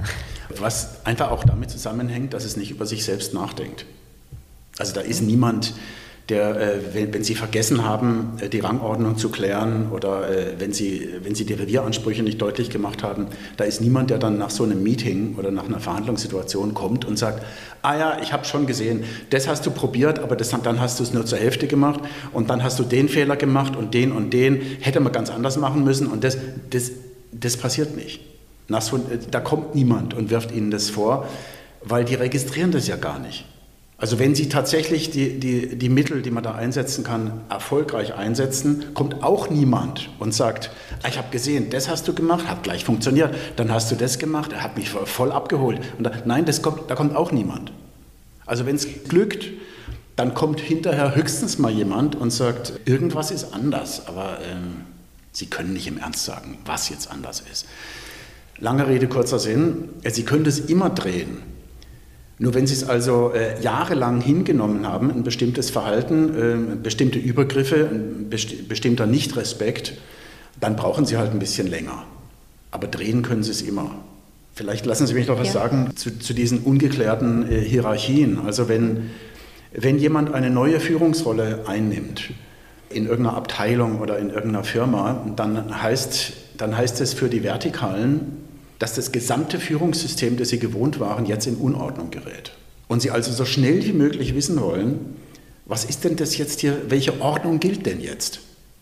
[0.57, 3.85] Was einfach auch damit zusammenhängt, dass es nicht über sich selbst nachdenkt.
[4.77, 5.73] Also da ist niemand,
[6.31, 10.73] der, äh, wenn, wenn, Sie vergessen haben, äh, die Rangordnung zu klären oder äh, wenn,
[10.73, 14.49] Sie, wenn Sie die Revieransprüche nicht deutlich gemacht haben, da ist niemand, der dann nach
[14.49, 17.43] so einem Meeting oder nach einer Verhandlungssituation kommt und sagt,
[17.81, 21.03] ah ja, ich habe schon gesehen, das hast du probiert, aber das, dann hast du
[21.03, 21.99] es nur zur Hälfte gemacht
[22.31, 25.57] und dann hast du den Fehler gemacht und den und den, hätte man ganz anders
[25.57, 26.37] machen müssen und das,
[26.69, 26.91] das,
[27.31, 28.21] das passiert nicht.
[28.79, 31.27] So, da kommt niemand und wirft Ihnen das vor,
[31.83, 33.45] weil die registrieren das ja gar nicht.
[34.01, 38.95] Also wenn Sie tatsächlich die, die, die Mittel, die man da einsetzen kann, erfolgreich einsetzen,
[38.95, 40.71] kommt auch niemand und sagt,
[41.03, 44.17] ah, ich habe gesehen, das hast du gemacht, hat gleich funktioniert, dann hast du das
[44.17, 45.79] gemacht, er hat mich voll abgeholt.
[45.99, 47.71] Da, nein, das kommt, da kommt auch niemand.
[48.47, 49.49] Also wenn es glückt,
[50.15, 54.85] dann kommt hinterher höchstens mal jemand und sagt, irgendwas ist anders, aber ähm,
[55.31, 57.67] Sie können nicht im Ernst sagen, was jetzt anders ist.
[58.57, 61.51] Lange Rede, kurzer Sinn, Sie können das immer drehen.
[62.41, 67.87] Nur wenn Sie es also äh, jahrelang hingenommen haben, ein bestimmtes Verhalten, äh, bestimmte Übergriffe,
[67.87, 69.93] ein besti bestimmter Nichtrespekt,
[70.59, 72.03] dann brauchen Sie halt ein bisschen länger.
[72.71, 73.93] Aber drehen können Sie es immer.
[74.55, 75.53] Vielleicht lassen Sie mich noch was ja.
[75.53, 78.39] sagen zu, zu, diesen ungeklärten äh, Hierarchien.
[78.43, 79.11] Also wenn,
[79.71, 82.31] wenn jemand eine neue Führungsrolle einnimmt,
[82.89, 88.40] in irgendeiner Abteilung oder in irgendeiner Firma, dann heißt, dann heißt es für die Vertikalen,
[88.81, 92.51] dass das gesamte Führungssystem, das sie gewohnt waren, jetzt in Unordnung gerät.
[92.87, 95.17] Und sie also so schnell wie möglich wissen wollen,
[95.67, 98.39] was ist denn das jetzt hier, welche Ordnung gilt denn jetzt?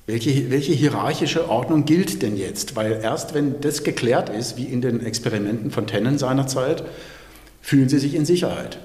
[0.08, 2.78] Welche, welche hierarchische Ordnung gilt denn jetzt?
[2.78, 6.82] Weil erst wenn das geklärt ist, wie in den Experimenten von Tennen seinerzeit,
[7.62, 8.80] fühlen sie sich in Sicherheit.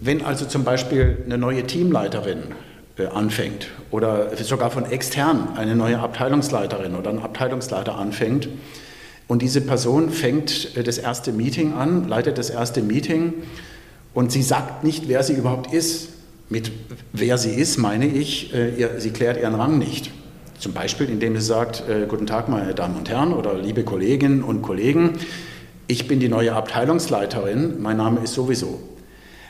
[0.00, 2.38] Wenn also zum Beispiel eine neue Teamleiterin
[2.98, 8.48] äh, anfängt oder sogar von extern eine neue Abteilungsleiterin oder ein Abteilungsleiter anfängt,
[9.32, 13.32] und diese Person fängt äh, das erste Meeting an, leitet das erste Meeting
[14.12, 16.10] und sie sagt nicht, wer sie überhaupt ist.
[16.50, 16.70] Mit
[17.14, 20.10] wer sie ist, meine ich, äh, sie klärt ihren Rang nicht.
[20.58, 24.42] Zum Beispiel, indem sie sagt, äh, guten Tag, meine Damen und Herren oder liebe Kolleginnen
[24.42, 25.12] und Kollegen,
[25.86, 28.80] ich bin die neue Abteilungsleiterin, mein Name ist sowieso.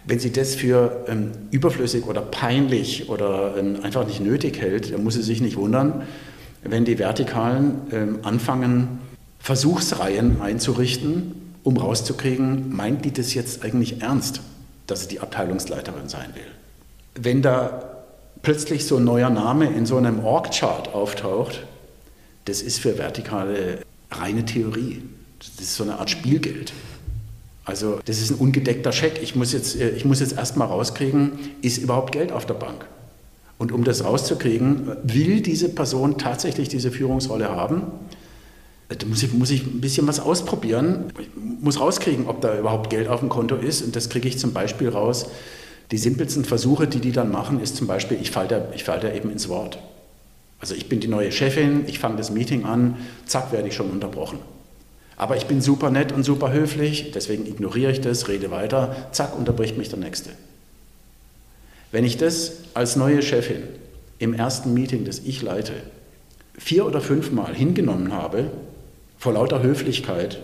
[0.06, 5.02] Wenn sie das für ähm, überflüssig oder peinlich oder ähm, einfach nicht nötig hält, dann
[5.02, 6.02] muss sie sich nicht wundern,
[6.62, 9.00] wenn die Vertikalen ähm, anfangen,
[9.42, 14.40] Versuchsreihen einzurichten, um rauszukriegen, meint die das jetzt eigentlich ernst,
[14.87, 16.46] dass sie die Abteilungsleiterin sein will.
[17.20, 18.05] Wenn da
[18.42, 21.66] plötzlich so ein neuer Name in so einem Org-Chart auftaucht,
[22.44, 23.78] das ist für Vertikale
[24.12, 25.02] reine Theorie.
[25.40, 26.72] Das ist so eine Art Spielgeld.
[27.64, 29.20] Also das ist ein ungedeckter Scheck.
[29.22, 32.87] Ich muss jetzt, äh, ich muss jetzt erstmal rauskriegen, ist überhaupt Geld auf der Bank?
[33.59, 37.83] Und um das rauszukriegen, will diese Person tatsächlich diese Führungsrolle haben?
[38.98, 41.12] Da muss ich, muss ich ein bisschen was ausprobieren.
[41.18, 43.83] Ich muss rauskriegen, ob da überhaupt Geld auf dem Konto ist.
[43.83, 45.26] Und das kriege ich zum Beispiel raus.
[45.90, 49.12] Die simpelsten Versuche, die die dann machen, ist zum Beispiel, ich falle da, fall da
[49.12, 49.78] eben ins Wort.
[50.59, 53.90] Also ich bin die neue Chefin, ich fange das Meeting an, zack, werde ich schon
[53.90, 54.38] unterbrochen.
[55.16, 59.37] Aber ich bin super nett und super höflich, deswegen ignoriere ich das, rede weiter, zack,
[59.37, 60.31] unterbricht mich der Nächste.
[61.90, 63.64] Wenn ich das als neue Chefin
[64.18, 65.74] im ersten Meeting, das ich leite,
[66.57, 68.50] vier oder fünfmal hingenommen habe,
[69.22, 70.40] vor lauter Höflichkeit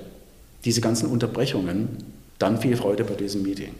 [0.64, 1.98] diese ganzen Unterbrechungen,
[2.38, 3.74] dann viel Freude bei diesem Meeting.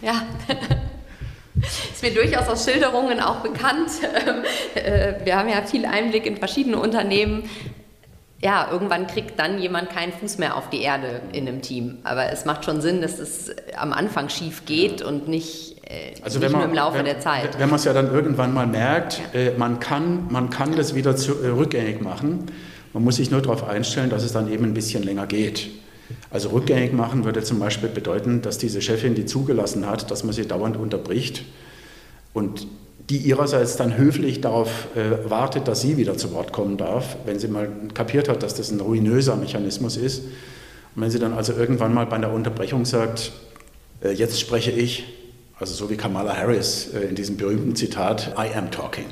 [0.00, 0.22] Ja.
[1.92, 3.90] Ist mir durchaus aus Schilderungen auch bekannt.
[4.74, 7.42] Äh, wir haben ja viel Einblick in verschiedene Unternehmen.
[8.40, 11.98] Ja, irgendwann kriegt dann jemand keinen Fuß mehr auf die Erde in einem Team.
[12.04, 16.38] Aber es macht schon Sinn, dass es am Anfang schief geht und nicht, äh, also
[16.38, 17.58] nicht man, nur im Laufe wenn, der Zeit.
[17.58, 19.40] Wenn man es ja dann irgendwann mal merkt, ja.
[19.40, 22.46] äh, man, kann, man kann das wieder zu, rückgängig machen,
[22.92, 25.70] Man muss sich nur darauf einstellen, dass es dann eben ein bisschen länger geht.
[26.30, 30.32] Also rückgängig machen würde zum Beispiel bedeuten, dass diese Chefin, die zugelassen hat, dass man
[30.32, 31.44] sie dauernd unterbricht
[32.34, 32.66] und
[33.10, 37.38] die ihrerseits dann höflich darauf äh, wartet, dass sie wieder zu Wort kommen darf, wenn
[37.38, 40.24] sie mal kapiert hat, dass das ein ruinöser Mechanismus ist.
[40.94, 43.32] Und wenn sie dann also irgendwann mal bei einer Unterbrechung sagt,
[44.02, 45.04] äh, jetzt spreche ich,
[45.58, 49.06] also so wie Kamala Harris äh, in diesem berühmten Zitat, I am talking.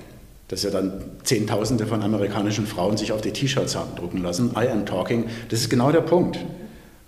[0.50, 4.50] Das ja dann Zehntausende von amerikanischen Frauen sich auf die T-Shirts haben drucken lassen.
[4.56, 5.26] I am talking.
[5.48, 6.40] Das ist genau der Punkt.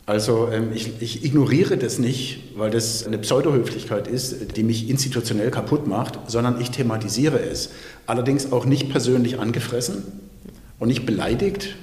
[0.07, 5.51] Also ähm, ich, ich, ignoriere das nicht, weil das eine Pseudohöflichkeit ist, die mich institutionell
[5.51, 7.71] kaputt macht, sondern ich thematisiere es.
[8.07, 10.05] Allerdings auch nicht persönlich angefressen
[10.79, 11.75] und nicht beleidigt,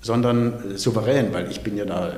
[0.00, 2.14] sondern souverän, weil ich bin ja da äh,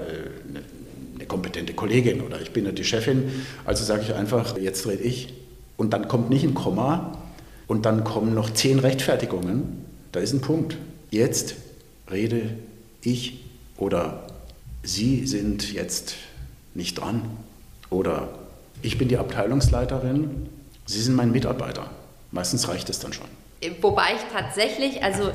[1.16, 3.24] eine kompetente Kollegin oder ich bin ja die Chefin.
[3.66, 5.34] Also sage ich einfach, jetzt rede ich.
[5.76, 7.25] Und dann kommt nicht ein Komma
[7.66, 9.84] und dann kommen noch zehn Rechtfertigungen.
[10.12, 10.76] Da ist ein Punkt.
[11.10, 11.54] Jetzt
[12.10, 12.56] rede
[13.02, 13.44] ich
[13.76, 14.26] oder
[14.82, 16.14] Sie sind jetzt
[16.74, 17.22] nicht dran
[17.90, 18.28] oder
[18.82, 20.48] ich bin die Abteilungsleiterin,
[20.84, 21.90] Sie sind mein Mitarbeiter.
[22.30, 23.26] Meistens reicht es dann schon.
[23.80, 25.30] Wobei ich tatsächlich, also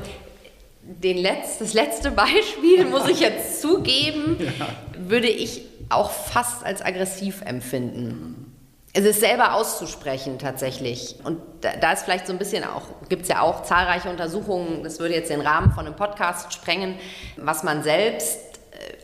[0.82, 4.68] den Letz-, das letzte Beispiel, muss ich jetzt zugeben, ja.
[5.08, 8.51] würde ich auch fast als aggressiv empfinden.
[8.94, 11.16] Es ist selber auszusprechen tatsächlich.
[11.24, 14.84] Und da, da ist vielleicht so ein bisschen auch, gibt es ja auch zahlreiche Untersuchungen,
[14.84, 16.96] das würde jetzt den Rahmen von einem Podcast sprengen,
[17.36, 18.52] was man selbst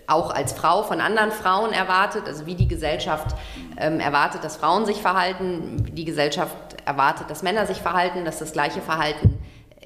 [0.08, 3.36] auch als Frau von anderen Frauen erwartet, also wie die Gesellschaft
[3.76, 8.38] ähm, erwartet, dass Frauen sich verhalten, wie die Gesellschaft erwartet, dass Männer sich verhalten, dass
[8.38, 9.38] das gleiche Verhalten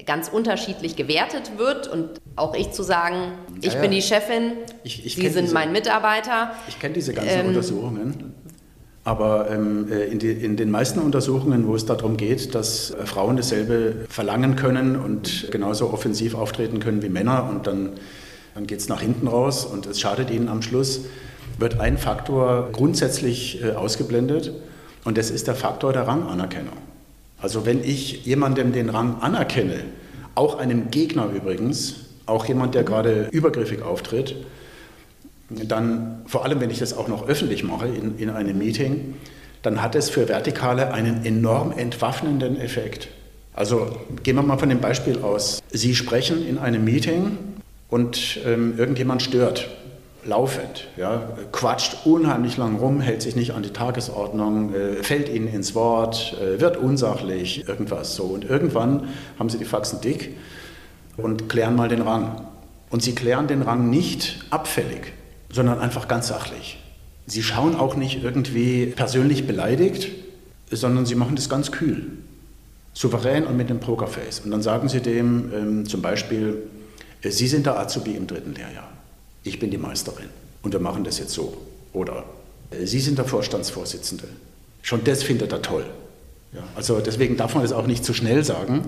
[0.05, 5.05] ganz unterschiedlich gewertet wird und auch ich zu sagen, ich ja, bin die Chefin, ich,
[5.05, 6.53] ich Sie sind diese, mein Mitarbeiter.
[6.67, 8.33] Ich kenne diese ganzen ähm, Untersuchungen.
[9.05, 13.05] Aber ähm, äh, in, die, in, den meisten Untersuchungen, wo es darum geht, dass äh,
[13.05, 17.91] Frauen dasselbe verlangen können und genauso offensiv auftreten können wie Männer und dann
[18.55, 21.01] dann geht es nach hinten raus und es schadet ihnen am Schluss,
[21.57, 24.53] wird ein Faktor grundsätzlich äh, ausgeblendet
[25.03, 26.77] und das ist der Faktor der Ranganerkennung.
[27.41, 29.83] Also wenn ich jemandem den Rang anerkenne,
[30.35, 34.35] auch einem Gegner übrigens, auch jemand, der gerade übergriffig auftritt,
[35.69, 39.15] dann, vor allem wenn ich das auch noch öffentlich mache in, in einem Meeting,
[39.61, 43.07] dann hat es für Vertikale einen enorm entwaffnenden Effekt.
[43.53, 45.61] Also gehen wir mal von dem Beispiel aus.
[45.71, 47.37] Sie sprechen in einem Meeting
[47.89, 49.69] und ähm, irgendjemand stört
[50.25, 55.47] laufend, ja, quatscht unheimlich lang rum, hält sich nicht an die Tagesordnung, äh, fällt ihnen
[55.47, 58.23] ins Wort, äh, wird unsachlich, irgendwas so.
[58.23, 60.35] Und irgendwann haben sie die Faxen dick
[61.17, 62.47] und klären mal den Rang.
[62.89, 65.13] Und sie klären den Rang nicht abfällig,
[65.53, 66.79] sondern einfach ganz sachlich.
[67.25, 70.09] Sie schauen auch nicht irgendwie persönlich beleidigt,
[70.69, 72.07] sondern sie machen das ganz kühl,
[72.93, 74.41] souverän und mit dem Pokerface.
[74.41, 76.63] Und dann sagen sie dem ähm, zum Beispiel,
[77.25, 78.89] Sie sind der Azubi im dritten Lehrjahr.
[79.43, 80.27] Ich bin die Meisterin.
[80.61, 81.55] Und wir machen das jetzt so.
[81.93, 82.25] Oder
[82.71, 84.25] äh, Sie sind der Vorstandsvorsitzende.
[84.81, 85.85] Schon das findet er toll.
[86.51, 88.83] Ja, also deswegen darf man das auch nicht zu schnell sagen.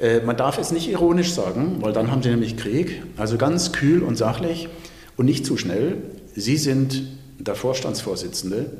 [0.00, 3.02] Äh, man darf es nicht ironisch sagen, weil dann haben Sie nämlich Krieg.
[3.16, 4.68] Also ganz kühl und sachlich
[5.16, 5.98] und nicht zu schnell.
[6.34, 7.02] Sie sind
[7.38, 8.70] der Vorstandsvorsitzende.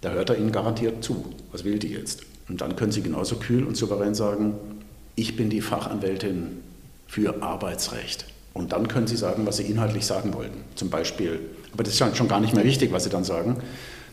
[0.00, 1.24] Da hört er Ihnen garantiert zu.
[1.52, 2.22] Was will die jetzt?
[2.48, 4.54] Und dann können Sie genauso kühl und souverän sagen,
[5.14, 6.58] ich bin die Fachanwältin
[7.06, 8.26] für Arbeitsrecht.
[8.52, 10.64] Und dann können Sie sagen, was Sie inhaltlich sagen wollten.
[10.74, 11.40] Zum Beispiel,
[11.72, 13.58] aber das ist schon gar nicht mehr wichtig, was Sie dann sagen.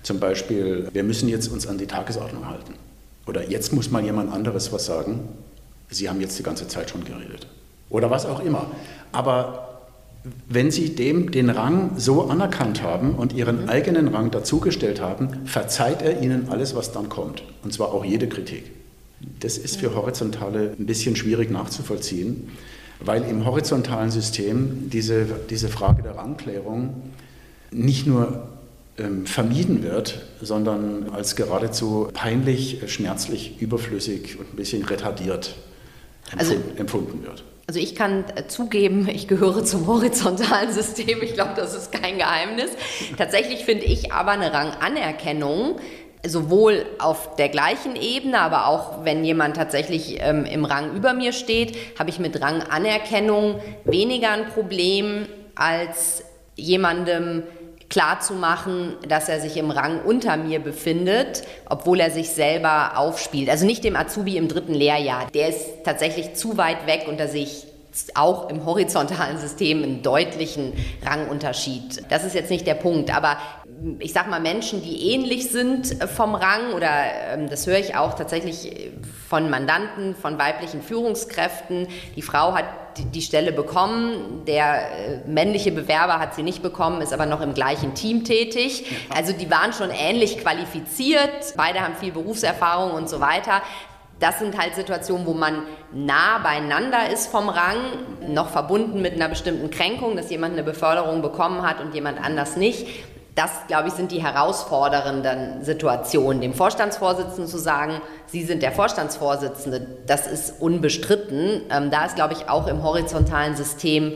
[0.04, 2.74] Zum Beispiel, wir müssen jetzt uns an die Tagesordnung halten.
[3.26, 5.28] Oder jetzt muss mal jemand anderes was sagen.
[5.90, 7.48] Sie haben jetzt die ganze Zeit schon geredet.
[7.90, 8.72] Oder was auch immer.
[9.12, 9.67] Aber
[10.50, 13.70] wenn Sie dem den Rang so anerkannt haben und Ihren mhm.
[13.70, 17.44] eigenen Rang dazugestellt haben, verzeiht er Ihnen alles, was dann kommt.
[17.64, 18.72] Und zwar auch jede Kritik.
[19.40, 22.50] Das ist für Horizontale ein bisschen schwierig nachzuvollziehen
[23.00, 27.02] weil im horizontalen System diese, diese Frage der Rangklärung
[27.72, 28.48] nicht nur
[28.98, 35.56] ähm, vermieden wird, sondern als geradezu peinlich, schmerzlich, überflüssig und ein bisschen retardiert
[36.32, 37.44] empfunden, also, empfunden wird.
[37.70, 41.22] Also ich kann äh, zugeben, ich gehöre zum horizontalen System.
[41.22, 42.72] Ich glaube, das ist kein Geheimnis.
[43.18, 45.78] Tatsächlich finde ich aber eine Ranganerkennung
[46.26, 51.34] sowohl auf der gleichen Ebene, aber auch wenn jemand tatsächlich ähm, im Rang über mir
[51.34, 56.24] steht, habe ich mit Ranganerkennung weniger ein Problem als
[56.56, 57.44] jemandem
[57.90, 63.50] klarzumachen, dass er sich im Rang unter mir befindet, obwohl er sich selber aufspielt.
[63.50, 65.28] Also nicht dem Azubi im dritten Lehrjahr.
[65.34, 67.68] Der ist tatsächlich zu weit weg und da sehe ich
[68.14, 70.74] auch im horizontalen System einen deutlichen
[71.04, 72.04] Rangunterschied.
[72.10, 73.38] Das ist jetzt nicht der Punkt, aber
[74.00, 76.90] ich sag mal, Menschen, die ähnlich sind äh, vom Rang oder
[77.32, 78.92] ähm, das höre ich auch tatsächlich äh,
[79.28, 81.88] von Mandanten, von weiblichen Führungskräften.
[82.16, 82.66] Die Frau hat
[83.14, 87.54] die Stelle bekommen, der äh, männliche Bewerber hat sie nicht bekommen, ist aber noch im
[87.54, 88.86] gleichen Team tätig.
[89.16, 93.62] Also die waren schon ähnlich qualifiziert, beide haben viel Berufserfahrung und so weiter.
[94.20, 95.62] Das sind halt Situationen, wo man
[95.94, 97.78] nah beieinander ist vom Rang,
[98.28, 102.58] noch verbunden mit einer bestimmten Kränkung, dass jemand eine Beförderung bekommen hat und jemand anders
[102.58, 102.88] nicht
[103.38, 106.42] das, glaube ich, sind die herausfordernden Situationen.
[106.42, 111.62] Dem Vorstandsvorsitzenden zu sagen, Sie sind der Vorstandsvorsitzende, das ist unbestritten.
[111.70, 114.14] Ähm, da ist, glaube ich, auch im horizontalen System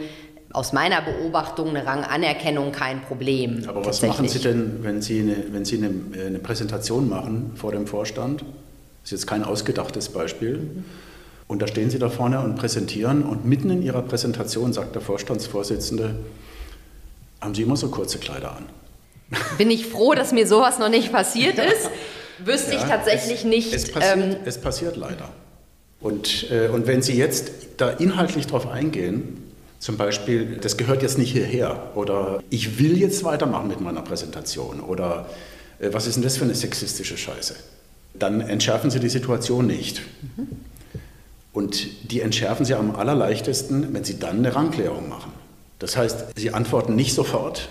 [0.53, 3.63] aus meiner Beobachtung eine Ranganerkennung kein Problem.
[3.67, 5.91] Aber was machen Sie denn, wenn Sie, eine, wenn Sie eine,
[6.25, 8.41] eine, Präsentation machen vor dem Vorstand?
[8.41, 8.47] Das
[9.05, 10.57] ist jetzt kein ausgedachtes Beispiel.
[10.57, 10.85] Mhm.
[11.47, 15.01] Und da stehen Sie da vorne und präsentieren und mitten in Ihrer Präsentation sagt der
[15.01, 16.15] Vorstandsvorsitzende,
[17.39, 18.80] haben Sie immer so kurze Kleider an?
[19.57, 21.89] Bin ich froh, dass mir sowas noch nicht passiert ist.
[22.39, 23.73] Wüsste ja, ich tatsächlich es, nicht.
[23.73, 25.29] Es passiert, ähm, es passiert leider.
[25.99, 31.17] Und, äh, und wenn Sie jetzt da inhaltlich drauf eingehen, zum Beispiel, das gehört jetzt
[31.17, 35.27] nicht hierher oder ich will jetzt weitermachen mit meiner Präsentation oder
[35.79, 37.55] äh, was ist denn das für eine sexistische Scheiße?
[38.13, 40.01] Dann entschärfen Sie die Situation nicht.
[40.37, 40.47] Mhm.
[41.53, 45.33] Und die entschärfen Sie am allerleichtesten, wenn Sie dann eine Rangklärung machen.
[45.79, 47.67] Das heißt, Sie antworten nicht sofort,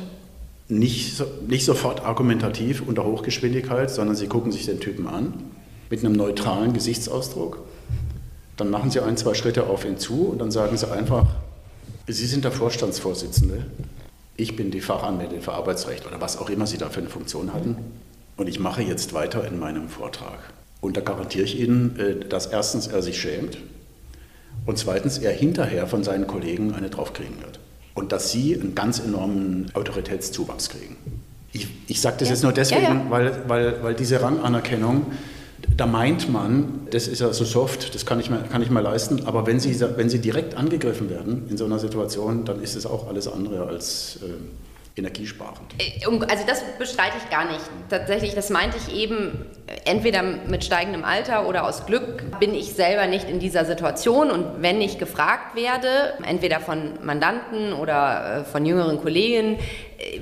[0.71, 5.35] nicht, nicht sofort argumentativ unter Hochgeschwindigkeit, sondern sie gucken sich den Typen an
[5.91, 7.59] mit einem neutralen Gesichtsausdruck.
[8.57, 11.27] Dann machen sie ein, zwei Schritte auf ihn zu und dann sagen sie einfach,
[12.07, 13.67] Sie sind der Vorstandsvorsitzende,
[14.37, 17.53] ich bin die Fachanwältin für Arbeitsrecht oder was auch immer Sie da für eine Funktion
[17.53, 17.77] hatten
[18.37, 20.39] und ich mache jetzt weiter in meinem Vortrag.
[20.81, 23.59] Und da garantiere ich Ihnen, äh, dass erstens er sich schämt
[24.67, 27.60] und zweitens er hinterher von seinen Kollegen eine draufkriegen wird
[27.95, 30.97] und dass sie einen ganz enormen Autoritätszuwachs kriegen.
[31.53, 32.35] Ich, ich sage das ja.
[32.35, 33.07] jetzt nur deswegen, ja, ja.
[33.11, 35.07] Weil, weil, weil diese Ranganerkennung,
[35.77, 38.81] da meint man, das ist ja so soft, das kann ich mal, kann ich mal
[38.81, 42.77] leisten, aber wenn sie, wenn sie direkt angegriffen werden in so einer Situation, dann ist
[42.77, 44.19] es auch alles andere als...
[44.23, 44.29] Äh,
[44.97, 45.75] energiesparend.
[45.79, 47.61] Äh, also das bestreite ich gar nicht.
[47.89, 49.47] Tatsächlich, das meinte ich eben,
[49.85, 54.63] entweder mit steigendem Alter oder aus Glück bin ich selber nicht in dieser Situation und
[54.63, 59.59] wenn ich gefragt werde, entweder von Mandanten oder äh, von jüngeren Kollegen,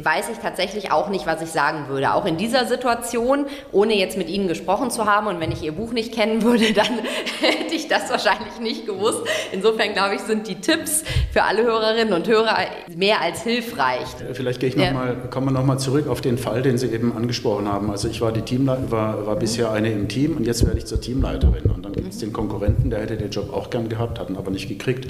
[0.03, 2.15] weiß ich tatsächlich auch nicht, was ich sagen würde.
[2.15, 5.73] Auch in dieser Situation, ohne jetzt mit Ihnen gesprochen zu haben und wenn ich Ihr
[5.73, 6.99] Buch nicht kennen würde, dann
[7.41, 9.23] hätte ich das wahrscheinlich nicht gewusst.
[9.53, 12.57] Insofern glaube ich, sind die Tipps für alle Hörerinnen und Hörer
[12.95, 14.07] mehr als hilfreich.
[14.33, 14.93] Vielleicht gehe ich noch ja.
[14.93, 17.91] mal, kommen wir nochmal zurück auf den Fall, den Sie eben angesprochen haben.
[17.91, 19.41] Also ich war die Teamleiterin, war, war mhm.
[19.41, 21.71] bisher eine im Team und jetzt werde ich zur Teamleiterin.
[21.71, 22.21] Und dann gibt es mhm.
[22.21, 25.07] den Konkurrenten, der hätte den Job auch gern gehabt, hat ihn aber nicht gekriegt.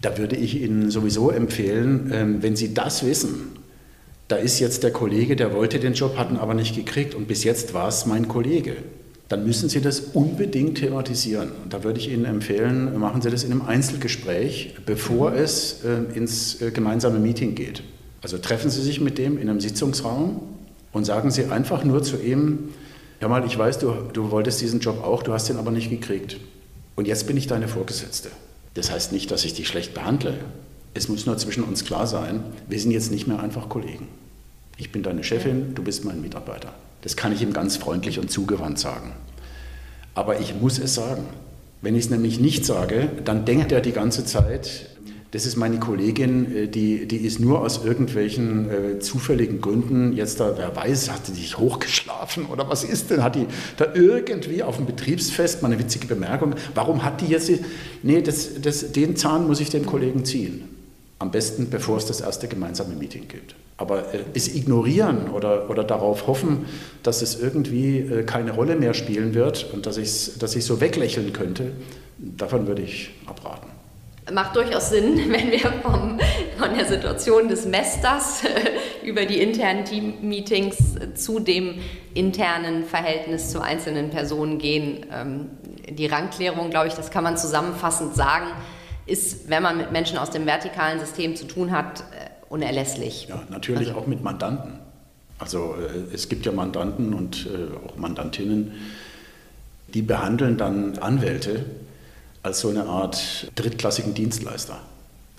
[0.00, 3.50] Da würde ich Ihnen sowieso empfehlen, ähm, wenn Sie das wissen,
[4.28, 7.26] da ist jetzt der Kollege, der wollte den Job, hat ihn aber nicht gekriegt und
[7.26, 8.76] bis jetzt war es mein Kollege.
[9.28, 11.50] Dann müssen Sie das unbedingt thematisieren.
[11.62, 16.16] Und da würde ich Ihnen empfehlen, machen Sie das in einem Einzelgespräch, bevor es äh,
[16.16, 17.82] ins äh, gemeinsame Meeting geht.
[18.22, 20.40] Also treffen Sie sich mit dem in einem Sitzungsraum
[20.92, 22.70] und sagen Sie einfach nur zu ihm,
[23.18, 25.90] hör mal, ich weiß, du, du wolltest diesen Job auch, du hast den aber nicht
[25.90, 26.38] gekriegt.
[26.96, 28.30] Und jetzt bin ich deine Vorgesetzte.
[28.74, 30.38] Das heißt nicht, dass ich dich schlecht behandle.
[30.94, 34.08] Es muss nur zwischen uns klar sein, wir sind jetzt nicht mehr einfach Kollegen.
[34.76, 36.72] Ich bin deine Chefin, du bist mein Mitarbeiter.
[37.02, 39.12] Das kann ich ihm ganz freundlich und zugewandt sagen.
[40.14, 41.24] Aber ich muss es sagen.
[41.82, 44.90] Wenn ich es nämlich nicht sage, dann denkt er die ganze Zeit,
[45.32, 50.40] das ist meine Kollegin, äh, die, die ist nur aus irgendwelchen äh, zufälligen Gründen jetzt
[50.40, 53.22] da, wer weiß, hat sie sich hochgeschlafen oder was ist denn?
[53.22, 56.54] Hat die da irgendwie auf dem Betriebsfest mal eine witzige Bemerkung?
[56.74, 57.50] Warum hat die jetzt,
[58.02, 60.64] nee, das, das, den Zahn muss ich dem Kollegen ziehen.
[61.18, 63.54] Am besten, bevor es das erste gemeinsame Meeting gibt.
[63.76, 66.64] Aber äh, es ignorieren oder, oder darauf hoffen,
[67.02, 70.80] dass es irgendwie äh, keine Rolle mehr spielen wird und dass ich dass ich so
[70.80, 71.72] weglächeln könnte,
[72.18, 73.69] davon würde ich abraten
[74.32, 76.18] macht durchaus Sinn, wenn wir vom,
[76.58, 78.42] von der Situation des Mesters
[79.02, 80.76] über die internen Team-Meetings
[81.14, 81.80] zu dem
[82.14, 85.06] internen Verhältnis zu einzelnen Personen gehen.
[85.12, 85.50] Ähm,
[85.88, 88.46] die Rangklärung, glaube ich, das kann man zusammenfassend sagen,
[89.06, 92.04] ist, wenn man mit Menschen aus dem vertikalen System zu tun hat, äh,
[92.48, 93.26] unerlässlich.
[93.28, 94.78] Ja, natürlich also, auch mit Mandanten.
[95.38, 98.72] Also äh, es gibt ja Mandanten und äh, auch Mandantinnen,
[99.94, 101.64] die behandeln dann Anwälte
[102.42, 104.78] als so eine Art drittklassigen Dienstleister.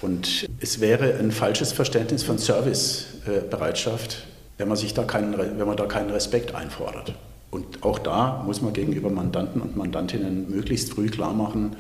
[0.02, 4.26] Und es wäre ein falsches Verständnis von Servicebereitschaft,
[4.58, 7.14] wenn man, sich da keinen, wenn man da keinen Respekt einfordert.
[7.52, 11.76] Und auch da muss man gegenüber Mandanten und Mandantinnen möglichst früh klar machen,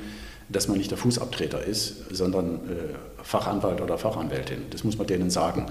[0.49, 4.63] dass man nicht der Fußabtreter ist, sondern äh, Fachanwalt oder Fachanwältin.
[4.69, 5.67] Das muss man denen sagen.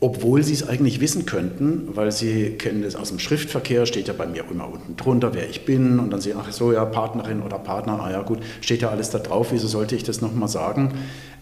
[0.00, 4.14] Obwohl sie es eigentlich wissen könnten, weil sie kennen es aus dem Schriftverkehr, steht ja
[4.14, 7.40] bei mir immer unten drunter, wer ich bin und dann sehen, ach so, ja, Partnerin
[7.40, 10.48] oder Partner, ah ja gut, steht ja alles da drauf, wieso sollte ich das nochmal
[10.48, 10.94] sagen?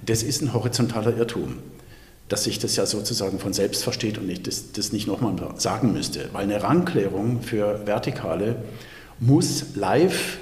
[0.04, 1.54] Das ist ein horizontaler Irrtum,
[2.28, 5.94] dass sich das ja sozusagen von selbst versteht und ich das, das nicht nochmal sagen
[5.94, 8.56] müsste, weil eine Rangklärung für Vertikale
[9.20, 10.38] muss live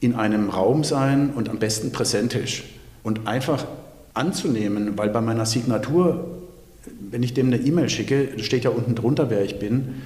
[0.00, 2.64] in einem Raum sein und am besten präsentisch
[3.02, 3.66] und einfach
[4.14, 6.29] anzunehmen, weil bei meiner Signatur
[7.10, 10.02] wenn ich dem eine E-Mail schicke, steht ja unten drunter, wer ich bin,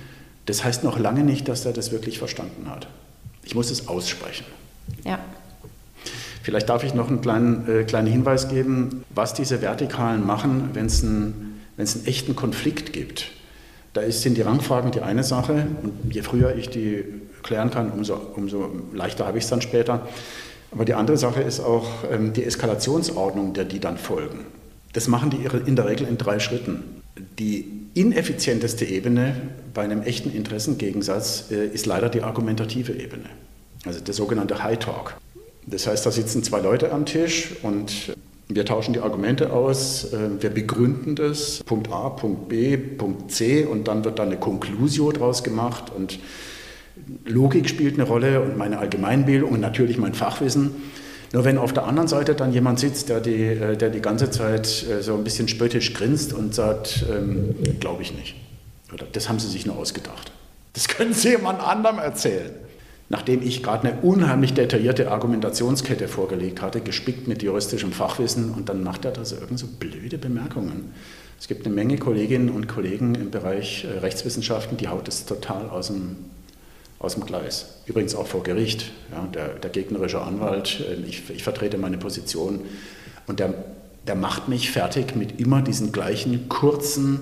[0.46, 2.88] das heißt noch lange nicht, dass er das wirklich verstanden hat.
[3.44, 4.44] Ich muss es aussprechen.
[5.04, 5.18] Ja.
[6.42, 10.86] Vielleicht darf ich noch einen kleinen, äh, kleinen Hinweis geben, was diese Vertikalen machen, wenn
[10.86, 13.30] es einen, einen echten Konflikt gibt.
[13.94, 17.04] Da ist, sind die Rangfragen die eine Sache und je früher ich die
[17.42, 20.06] klären kann, umso, umso leichter habe ich es dann später.
[20.72, 24.40] Aber die andere Sache ist auch ähm, die Eskalationsordnung, der die dann folgen.
[24.94, 26.82] Das machen die in der Regel in drei Schritten.
[27.38, 29.36] Die ineffizienteste Ebene
[29.74, 33.26] bei einem echten Interessengegensatz äh, ist leider die argumentative Ebene,
[33.84, 35.16] also der sogenannte High Talk.
[35.66, 38.14] Das heißt, da sitzen zwei Leute am Tisch und
[38.48, 43.64] wir tauschen die Argumente aus, äh, wir begründen das, Punkt A, Punkt B, Punkt C
[43.64, 46.18] und dann wird da eine Conclusio draus gemacht und
[47.26, 50.70] Logik spielt eine Rolle und meine Allgemeinbildung und natürlich mein Fachwissen.
[51.34, 54.30] Nur wenn auf der anderen Seite dann jemand sitzt, der die, äh, der die ganze
[54.30, 58.36] Zeit äh, so ein bisschen spöttisch grinst und sagt, ähm, glaube ich nicht.
[58.92, 60.30] Oder das haben sie sich nur ausgedacht.
[60.74, 62.52] Das können sie jemand anderem erzählen.
[63.08, 68.84] Nachdem ich gerade eine unheimlich detaillierte Argumentationskette vorgelegt hatte, gespickt mit juristischem Fachwissen, und dann
[68.84, 70.92] macht er da so irgend so blöde Bemerkungen.
[71.40, 75.68] Es gibt eine Menge Kolleginnen und Kollegen im Bereich äh, Rechtswissenschaften, die haut es total
[75.68, 76.14] aus dem,
[77.04, 77.66] aus dem Gleis.
[77.86, 78.90] Übrigens auch vor Gericht.
[79.12, 82.60] Ja, der, der, gegnerische Anwalt, äh, ich, ich, vertrete meine Position
[83.26, 83.54] und der,
[84.06, 87.20] der macht mich fertig mit immer diesen gleichen kurzen,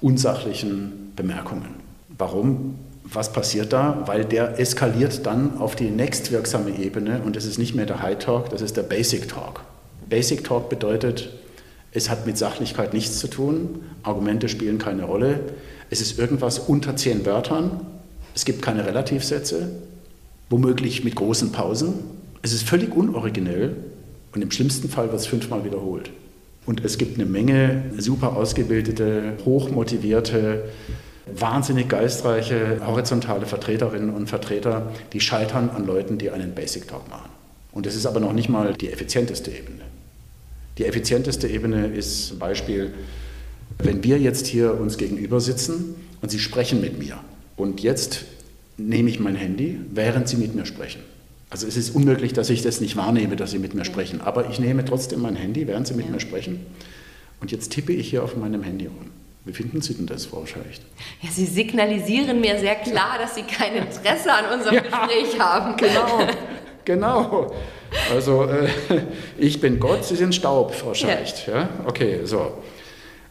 [0.00, 1.76] unsachlichen Bemerkungen.
[2.16, 2.78] Warum?
[3.04, 4.02] Was passiert da?
[4.06, 8.18] Weil der eskaliert dann auf die nächstwirksame Ebene und das ist nicht mehr der High
[8.18, 9.62] Talk, das ist der Basic Talk.
[10.08, 11.30] Basic Talk bedeutet,
[11.92, 15.40] es hat mit Sachlichkeit nichts zu tun, Argumente spielen keine Rolle,
[15.88, 17.84] es ist irgendwas unter zehn Wörtern
[18.34, 19.70] es gibt keine Relativsätze,
[20.48, 21.94] womöglich mit großen Pausen.
[22.42, 23.76] Es ist völlig unoriginell
[24.34, 26.10] und im schlimmsten Fall wird es fünfmal wiederholt.
[26.66, 30.64] Und es gibt eine Menge super ausgebildete, hochmotivierte,
[31.34, 37.30] wahnsinnig geistreiche, horizontale Vertreterinnen und Vertreter, die scheitern an Leuten, die einen Basic Talk machen.
[37.72, 39.82] Und das ist aber noch nicht mal die effizienteste Ebene.
[40.78, 42.92] Die effizienteste Ebene ist zum Beispiel,
[43.78, 47.18] wenn wir jetzt hier uns gegenüber sitzen und Sie sprechen mit mir.
[47.60, 48.24] Und jetzt
[48.78, 51.02] nehme ich mein Handy, während Sie mit mir sprechen.
[51.50, 54.22] Also es ist unmöglich, dass ich das nicht wahrnehme, dass Sie mit mir sprechen.
[54.22, 56.12] Aber ich nehme trotzdem mein Handy, während Sie mit ja.
[56.12, 56.64] mir sprechen.
[57.38, 59.10] Und jetzt tippe ich hier auf meinem Handy rum.
[59.44, 60.80] Wie finden Sie denn das, Frau Scheicht?
[61.20, 65.76] Ja, Sie signalisieren mir sehr klar, dass Sie kein Interesse an unserem ja, Gespräch haben.
[65.76, 66.26] Genau,
[66.86, 67.52] genau.
[68.10, 68.68] Also äh,
[69.38, 71.46] ich bin Gott, Sie sind Staub, Frau Scheicht.
[71.46, 71.60] Ja.
[71.60, 71.68] ja?
[71.86, 72.52] Okay, so.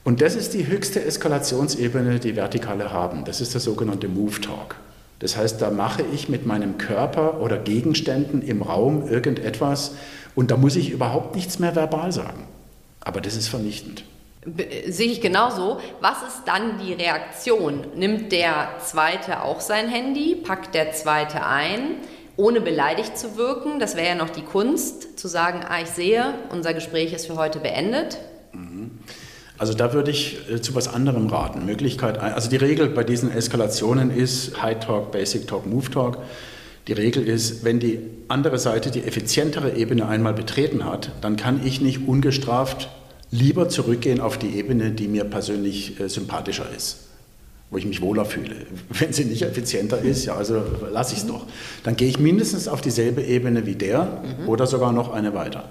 [0.04, 3.26] Und das ist die höchste Eskalationsebene, die Vertikale haben.
[3.26, 4.76] Das ist der sogenannte Move Talk.
[5.20, 9.96] Das heißt, da mache ich mit meinem Körper oder Gegenständen im Raum irgendetwas
[10.34, 12.48] und da muss ich überhaupt nichts mehr verbal sagen.
[13.02, 14.06] Aber das ist vernichtend.
[14.88, 15.82] Sehe ich genauso.
[16.00, 17.86] Was ist dann die Reaktion?
[17.96, 21.98] Nimmt der Zweite auch sein Handy, packt der Zweite ein,
[22.38, 23.80] ohne beleidigt zu wirken?
[23.80, 27.36] Das wäre ja noch die Kunst, zu sagen, ah, ich sehe, unser Gespräch ist für
[27.36, 28.18] heute beendet.
[29.60, 31.66] Also da würde ich äh, zu was anderem raten.
[31.66, 36.18] Möglichkeit, also die Regel bei diesen Eskalationen ist High Talk, Basic Talk, Move Talk.
[36.88, 38.00] Die Regel ist, wenn die
[38.30, 42.90] andere Seite die effizientere Ebene einmal betreten hat, dann kann ich nicht ungestraft
[43.32, 47.10] lieber zurückgehen auf die Ebene, die mir persönlich äh, sympathischer ist,
[47.70, 48.56] wo ich mich wohler fühle.
[48.90, 51.46] Wenn sie nicht effizienter ist, ja, also lasse ich es doch.
[51.84, 54.50] Dann gehe ich mindestens auf dieselbe Ebene wie der mhm.
[54.50, 55.70] oder sogar noch eine weiter.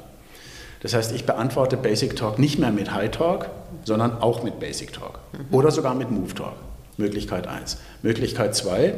[0.81, 3.51] Das heißt, ich beantworte Basic Talk nicht mehr mit High Talk,
[3.85, 5.55] sondern auch mit Basic Talk mhm.
[5.55, 6.55] oder sogar mit Move Talk.
[6.97, 7.79] Möglichkeit 1.
[8.03, 8.95] Möglichkeit 2,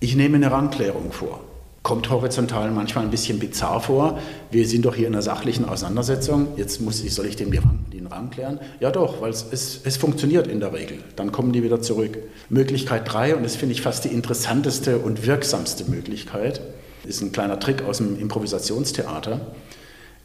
[0.00, 1.40] ich nehme eine Rangklärung vor.
[1.82, 4.18] Kommt horizontal manchmal ein bisschen bizarr vor.
[4.52, 6.48] Wir sind doch hier in einer sachlichen Auseinandersetzung.
[6.56, 8.60] Jetzt muss ich, soll ich dem den Rang klären?
[8.78, 10.98] Ja doch, weil es, es, es funktioniert in der Regel.
[11.16, 12.18] Dann kommen die wieder zurück.
[12.48, 16.60] Möglichkeit 3, und das finde ich fast die interessanteste und wirksamste Möglichkeit,
[17.04, 19.40] ist ein kleiner Trick aus dem Improvisationstheater.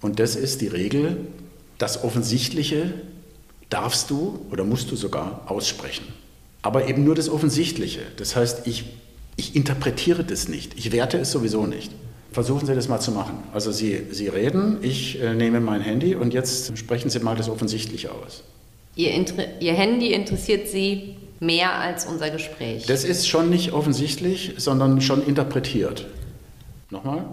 [0.01, 1.17] Und das ist die Regel,
[1.77, 2.93] das Offensichtliche
[3.69, 6.05] darfst du oder musst du sogar aussprechen.
[6.61, 8.01] Aber eben nur das Offensichtliche.
[8.17, 8.85] Das heißt, ich,
[9.35, 10.77] ich interpretiere das nicht.
[10.77, 11.91] Ich werte es sowieso nicht.
[12.31, 13.39] Versuchen Sie das mal zu machen.
[13.53, 17.49] Also Sie, Sie reden, ich äh, nehme mein Handy und jetzt sprechen Sie mal das
[17.49, 18.43] Offensichtliche aus.
[18.95, 19.11] Ihr,
[19.59, 22.85] Ihr Handy interessiert Sie mehr als unser Gespräch.
[22.85, 26.07] Das ist schon nicht offensichtlich, sondern schon interpretiert.
[26.89, 27.25] Nochmal?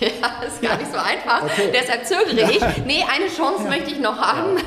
[0.00, 1.42] Ja, ist gar nicht so einfach.
[1.44, 1.70] Okay.
[1.72, 2.60] Deshalb zögere ich.
[2.84, 4.56] Nee, eine Chance möchte ich noch haben.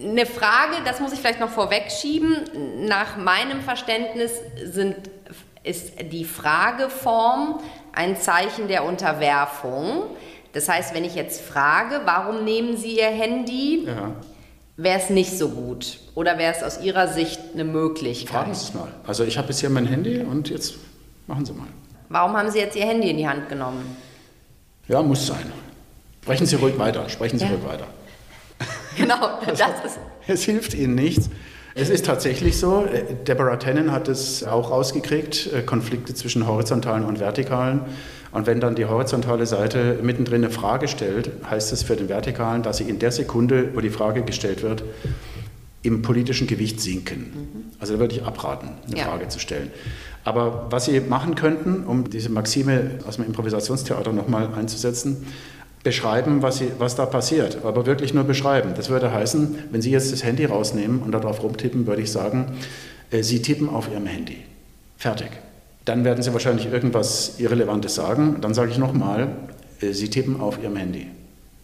[0.00, 2.86] Eine Frage, das muss ich vielleicht noch vorwegschieben.
[2.88, 4.32] Nach meinem Verständnis
[4.64, 4.96] sind,
[5.62, 7.60] ist die Frageform
[7.92, 10.04] ein Zeichen der Unterwerfung.
[10.52, 14.12] Das heißt, wenn ich jetzt frage, warum nehmen Sie Ihr Handy, ja.
[14.76, 15.98] wäre es nicht so gut.
[16.14, 18.34] Oder wäre es aus Ihrer Sicht eine Möglichkeit?
[18.34, 18.88] Fragen Sie es mal.
[19.06, 20.74] Also ich habe jetzt hier mein Handy und jetzt
[21.26, 21.68] machen Sie mal.
[22.12, 23.96] Warum haben Sie jetzt Ihr Handy in die Hand genommen?
[24.86, 25.50] Ja, muss sein.
[26.22, 27.08] Sprechen Sie ruhig weiter.
[27.08, 27.50] Sprechen Sie ja.
[27.50, 27.86] ruhig weiter.
[28.94, 29.98] Genau, das ist.
[30.26, 31.30] Es hilft Ihnen nichts.
[31.74, 37.06] Es ist tatsächlich so, äh, Deborah Tannen hat es auch rausgekriegt, äh, Konflikte zwischen horizontalen
[37.06, 37.80] und vertikalen.
[38.32, 42.62] Und wenn dann die horizontale Seite mittendrin eine Frage stellt, heißt es für den vertikalen,
[42.62, 44.84] dass sie in der Sekunde, wo die Frage gestellt wird,
[45.82, 47.20] im politischen Gewicht sinken.
[47.20, 47.64] Mhm.
[47.80, 49.04] Also da würde ich abraten, eine ja.
[49.04, 49.70] Frage zu stellen.
[50.24, 55.26] Aber was Sie machen könnten, um diese Maxime aus dem Improvisationstheater nochmal einzusetzen,
[55.82, 58.74] beschreiben, was, Sie, was da passiert, aber wirklich nur beschreiben.
[58.76, 62.52] Das würde heißen, wenn Sie jetzt das Handy rausnehmen und darauf rumtippen, würde ich sagen,
[63.10, 64.38] äh, Sie tippen auf Ihrem Handy.
[64.96, 65.30] Fertig.
[65.84, 68.36] Dann werden Sie wahrscheinlich irgendwas Irrelevantes sagen.
[68.40, 69.28] Dann sage ich nochmal,
[69.80, 71.08] äh, Sie tippen auf Ihrem Handy.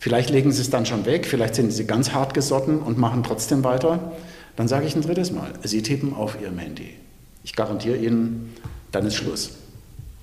[0.01, 3.23] Vielleicht legen Sie es dann schon weg, vielleicht sind Sie ganz hart gesotten und machen
[3.23, 4.13] trotzdem weiter.
[4.57, 6.95] Dann sage ich ein drittes Mal, Sie tippen auf Ihrem Handy.
[7.49, 8.55] Ich garantiere Ihnen,
[8.93, 9.53] dann ist Schluss.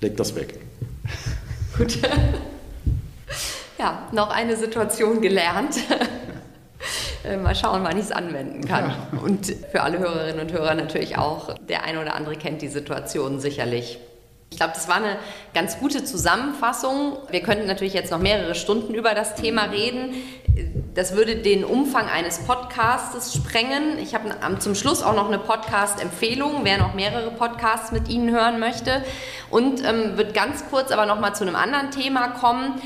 [0.00, 0.60] Legt das weg.
[1.76, 1.98] Gut.
[3.78, 5.76] Ja, noch eine Situation gelernt.
[7.24, 8.90] Äh, mal schauen, wann ich es anwenden kann.
[8.90, 9.18] Ja.
[9.18, 11.52] Und für alle Hörerinnen und Hörer natürlich auch.
[11.54, 13.98] Der eine oder andere kennt die Situation sicherlich.
[14.50, 15.16] Ich glaube, das war eine
[15.52, 17.18] ganz gute Zusammenfassung.
[17.30, 20.14] Wir könnten natürlich jetzt noch mehrere Stunden über das Thema reden.
[20.94, 22.65] Das würde den Umfang eines Podcasts
[23.34, 23.98] sprengen.
[23.98, 28.60] Ich habe zum Schluss auch noch eine Podcast-Empfehlung, wer noch mehrere Podcasts mit Ihnen hören
[28.60, 29.02] möchte.
[29.50, 32.80] Und ähm, wird ganz kurz aber noch mal zu einem anderen Thema kommen.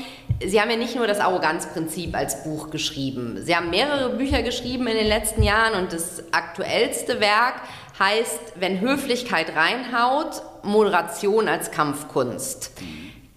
[0.45, 3.39] Sie haben ja nicht nur das Arroganzprinzip als Buch geschrieben.
[3.43, 7.55] Sie haben mehrere Bücher geschrieben in den letzten Jahren und das aktuellste Werk
[7.99, 12.71] heißt, wenn Höflichkeit reinhaut, Moderation als Kampfkunst.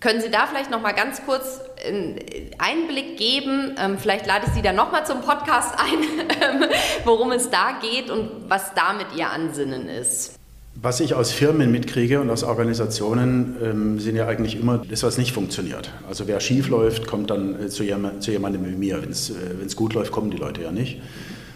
[0.04, 2.16] Können Sie da vielleicht noch mal ganz kurz einen
[2.58, 3.74] Einblick geben?
[3.82, 6.68] Ähm, vielleicht lade ich Sie dann noch mal zum Podcast ein, ähm,
[7.06, 10.38] worum es da geht und was damit Ihr Ansinnen ist.
[10.74, 15.16] Was ich aus Firmen mitkriege und aus Organisationen, ähm, sind ja eigentlich immer das, was
[15.16, 15.90] nicht funktioniert.
[16.06, 19.00] Also wer schief läuft, kommt dann äh, zu, jemand, zu jemandem wie mir.
[19.00, 21.00] Wenn es äh, gut läuft, kommen die Leute ja nicht.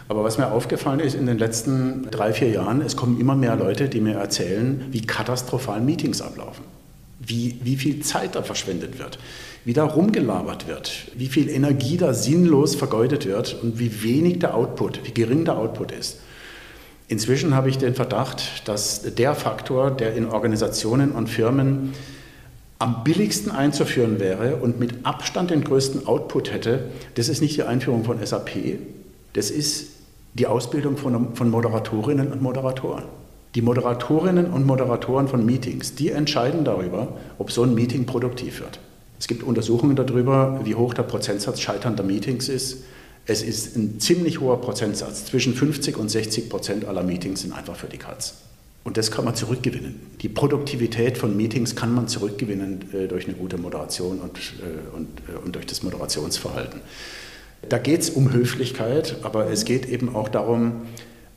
[0.08, 3.56] Aber was mir aufgefallen ist in den letzten drei, vier Jahren, es kommen immer mehr
[3.56, 6.77] Leute, die mir erzählen, wie katastrophal Meetings ablaufen.
[7.28, 9.18] Wie, wie viel Zeit da verschwendet wird,
[9.64, 14.54] wie da rumgelabert wird, wie viel Energie da sinnlos vergeudet wird und wie wenig der
[14.54, 16.18] Output, wie gering der Output ist.
[17.06, 21.94] Inzwischen habe ich den Verdacht, dass der Faktor, der in Organisationen und Firmen
[22.78, 27.62] am billigsten einzuführen wäre und mit Abstand den größten Output hätte, das ist nicht die
[27.62, 28.78] Einführung von SAP,
[29.32, 29.88] das ist
[30.34, 33.04] die Ausbildung von, von Moderatorinnen und Moderatoren.
[33.54, 38.78] Die Moderatorinnen und Moderatoren von Meetings, die entscheiden darüber, ob so ein Meeting produktiv wird.
[39.18, 42.84] Es gibt Untersuchungen darüber, wie hoch der Prozentsatz scheiternder Meetings ist.
[43.26, 45.26] Es ist ein ziemlich hoher Prozentsatz.
[45.26, 48.34] Zwischen 50 und 60 Prozent aller Meetings sind einfach für die Katz.
[48.84, 50.00] Und das kann man zurückgewinnen.
[50.22, 55.08] Die Produktivität von Meetings kann man zurückgewinnen äh, durch eine gute Moderation und, äh, und,
[55.28, 56.80] äh, und durch das Moderationsverhalten.
[57.68, 60.86] Da geht es um Höflichkeit, aber es geht eben auch darum,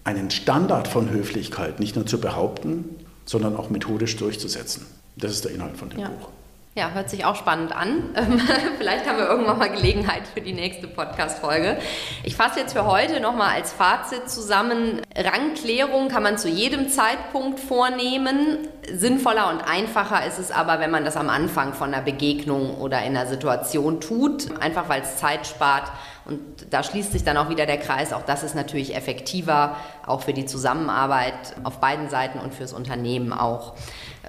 [0.04, 2.86] einen Standard von Höflichkeit nicht nur zu behaupten,
[3.26, 4.86] sondern auch methodisch durchzusetzen.
[5.16, 6.10] Das ist der Inhalt von dem ja.
[6.10, 6.30] Buch.
[6.74, 8.16] Ja, hört sich auch spannend an.
[8.78, 11.78] Vielleicht haben wir irgendwann mal Gelegenheit für die nächste Podcast-Folge.
[12.24, 15.02] Ich fasse jetzt für heute nochmal als Fazit zusammen.
[15.14, 18.70] Rangklärung kann man zu jedem Zeitpunkt vornehmen.
[18.90, 23.04] Sinnvoller und einfacher ist es aber, wenn man das am Anfang von einer Begegnung oder
[23.04, 24.58] in einer Situation tut.
[24.62, 25.92] Einfach weil es Zeit spart.
[26.24, 28.14] Und da schließt sich dann auch wieder der Kreis.
[28.14, 29.76] Auch das ist natürlich effektiver,
[30.08, 31.34] auch für die Zusammenarbeit
[31.66, 33.74] auf beiden Seiten und fürs Unternehmen auch.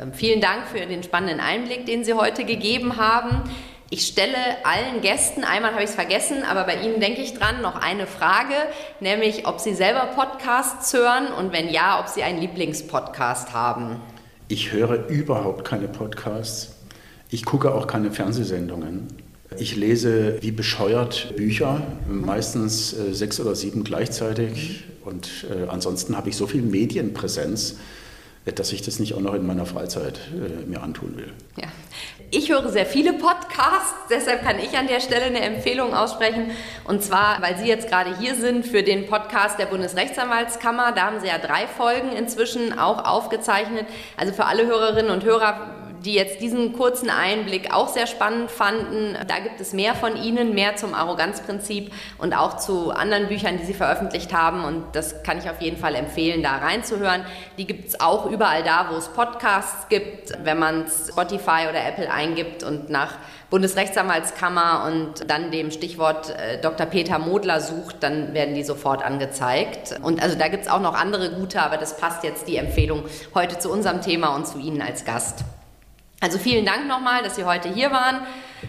[0.02, 3.42] Ähm, vielen Dank für den spannenden Einblick, den Sie heute gegeben haben.
[3.90, 7.60] Ich stelle allen Gästen, einmal habe ich es vergessen, aber bei Ihnen denke ich dran,
[7.60, 8.54] noch eine Frage,
[9.00, 14.00] nämlich ob Sie selber Podcasts hören und wenn ja, ob Sie einen Lieblingspodcast haben.
[14.48, 16.74] Ich höre überhaupt keine Podcasts.
[17.30, 19.08] Ich gucke auch keine Fernsehsendungen.
[19.58, 24.84] Ich lese wie bescheuert Bücher, meistens äh, sechs oder sieben gleichzeitig.
[25.04, 27.76] Und äh, ansonsten habe ich so viel Medienpräsenz,
[28.44, 31.32] dass ich das nicht auch noch in meiner Freizeit äh, mir antun will.
[31.56, 31.68] Ja.
[32.34, 36.50] Ich höre sehr viele Podcasts, deshalb kann ich an der Stelle eine Empfehlung aussprechen.
[36.84, 40.92] Und zwar, weil Sie jetzt gerade hier sind für den Podcast der Bundesrechtsanwaltskammer.
[40.92, 43.86] Da haben Sie ja drei Folgen inzwischen auch aufgezeichnet.
[44.16, 49.16] Also für alle Hörerinnen und Hörer die jetzt diesen kurzen Einblick auch sehr spannend fanden.
[49.26, 53.64] Da gibt es mehr von Ihnen, mehr zum Arroganzprinzip und auch zu anderen Büchern, die
[53.64, 54.64] Sie veröffentlicht haben.
[54.64, 57.24] Und das kann ich auf jeden Fall empfehlen, da reinzuhören.
[57.58, 60.32] Die gibt es auch überall da, wo es Podcasts gibt.
[60.44, 63.14] Wenn man Spotify oder Apple eingibt und nach
[63.50, 66.86] Bundesrechtsanwaltskammer und dann dem Stichwort äh, Dr.
[66.86, 70.00] Peter Modler sucht, dann werden die sofort angezeigt.
[70.02, 73.04] Und also da gibt es auch noch andere gute, aber das passt jetzt die Empfehlung
[73.34, 75.44] heute zu unserem Thema und zu Ihnen als Gast.
[76.22, 78.20] Also vielen Dank nochmal, dass Sie heute hier waren.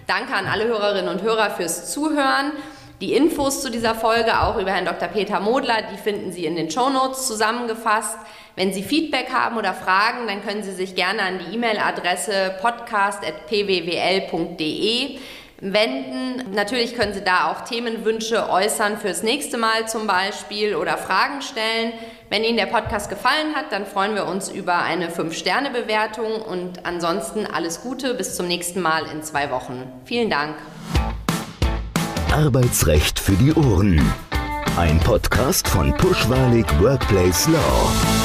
[0.08, 2.54] Danke an alle Hörerinnen und Hörer fürs Zuhören.
[3.00, 5.08] Die Infos zu dieser Folge, auch über Herrn Dr.
[5.08, 8.18] Peter Modler, die finden Sie in den Show Notes zusammengefasst.
[8.56, 15.20] Wenn Sie Feedback haben oder Fragen, dann können Sie sich gerne an die E-Mail-Adresse podcast.pwwl.de
[15.64, 16.54] wenden.
[16.54, 21.94] Natürlich können Sie da auch Themenwünsche äußern fürs nächste Mal zum Beispiel oder Fragen stellen.
[22.34, 27.46] Wenn Ihnen der Podcast gefallen hat, dann freuen wir uns über eine 5-Sterne-Bewertung und ansonsten
[27.46, 28.16] alles Gute.
[28.16, 29.84] Bis zum nächsten Mal in zwei Wochen.
[30.04, 30.56] Vielen Dank.
[32.32, 34.02] Arbeitsrecht für die Ohren.
[34.78, 38.23] Ein Podcast von Pushwalig Workplace Law.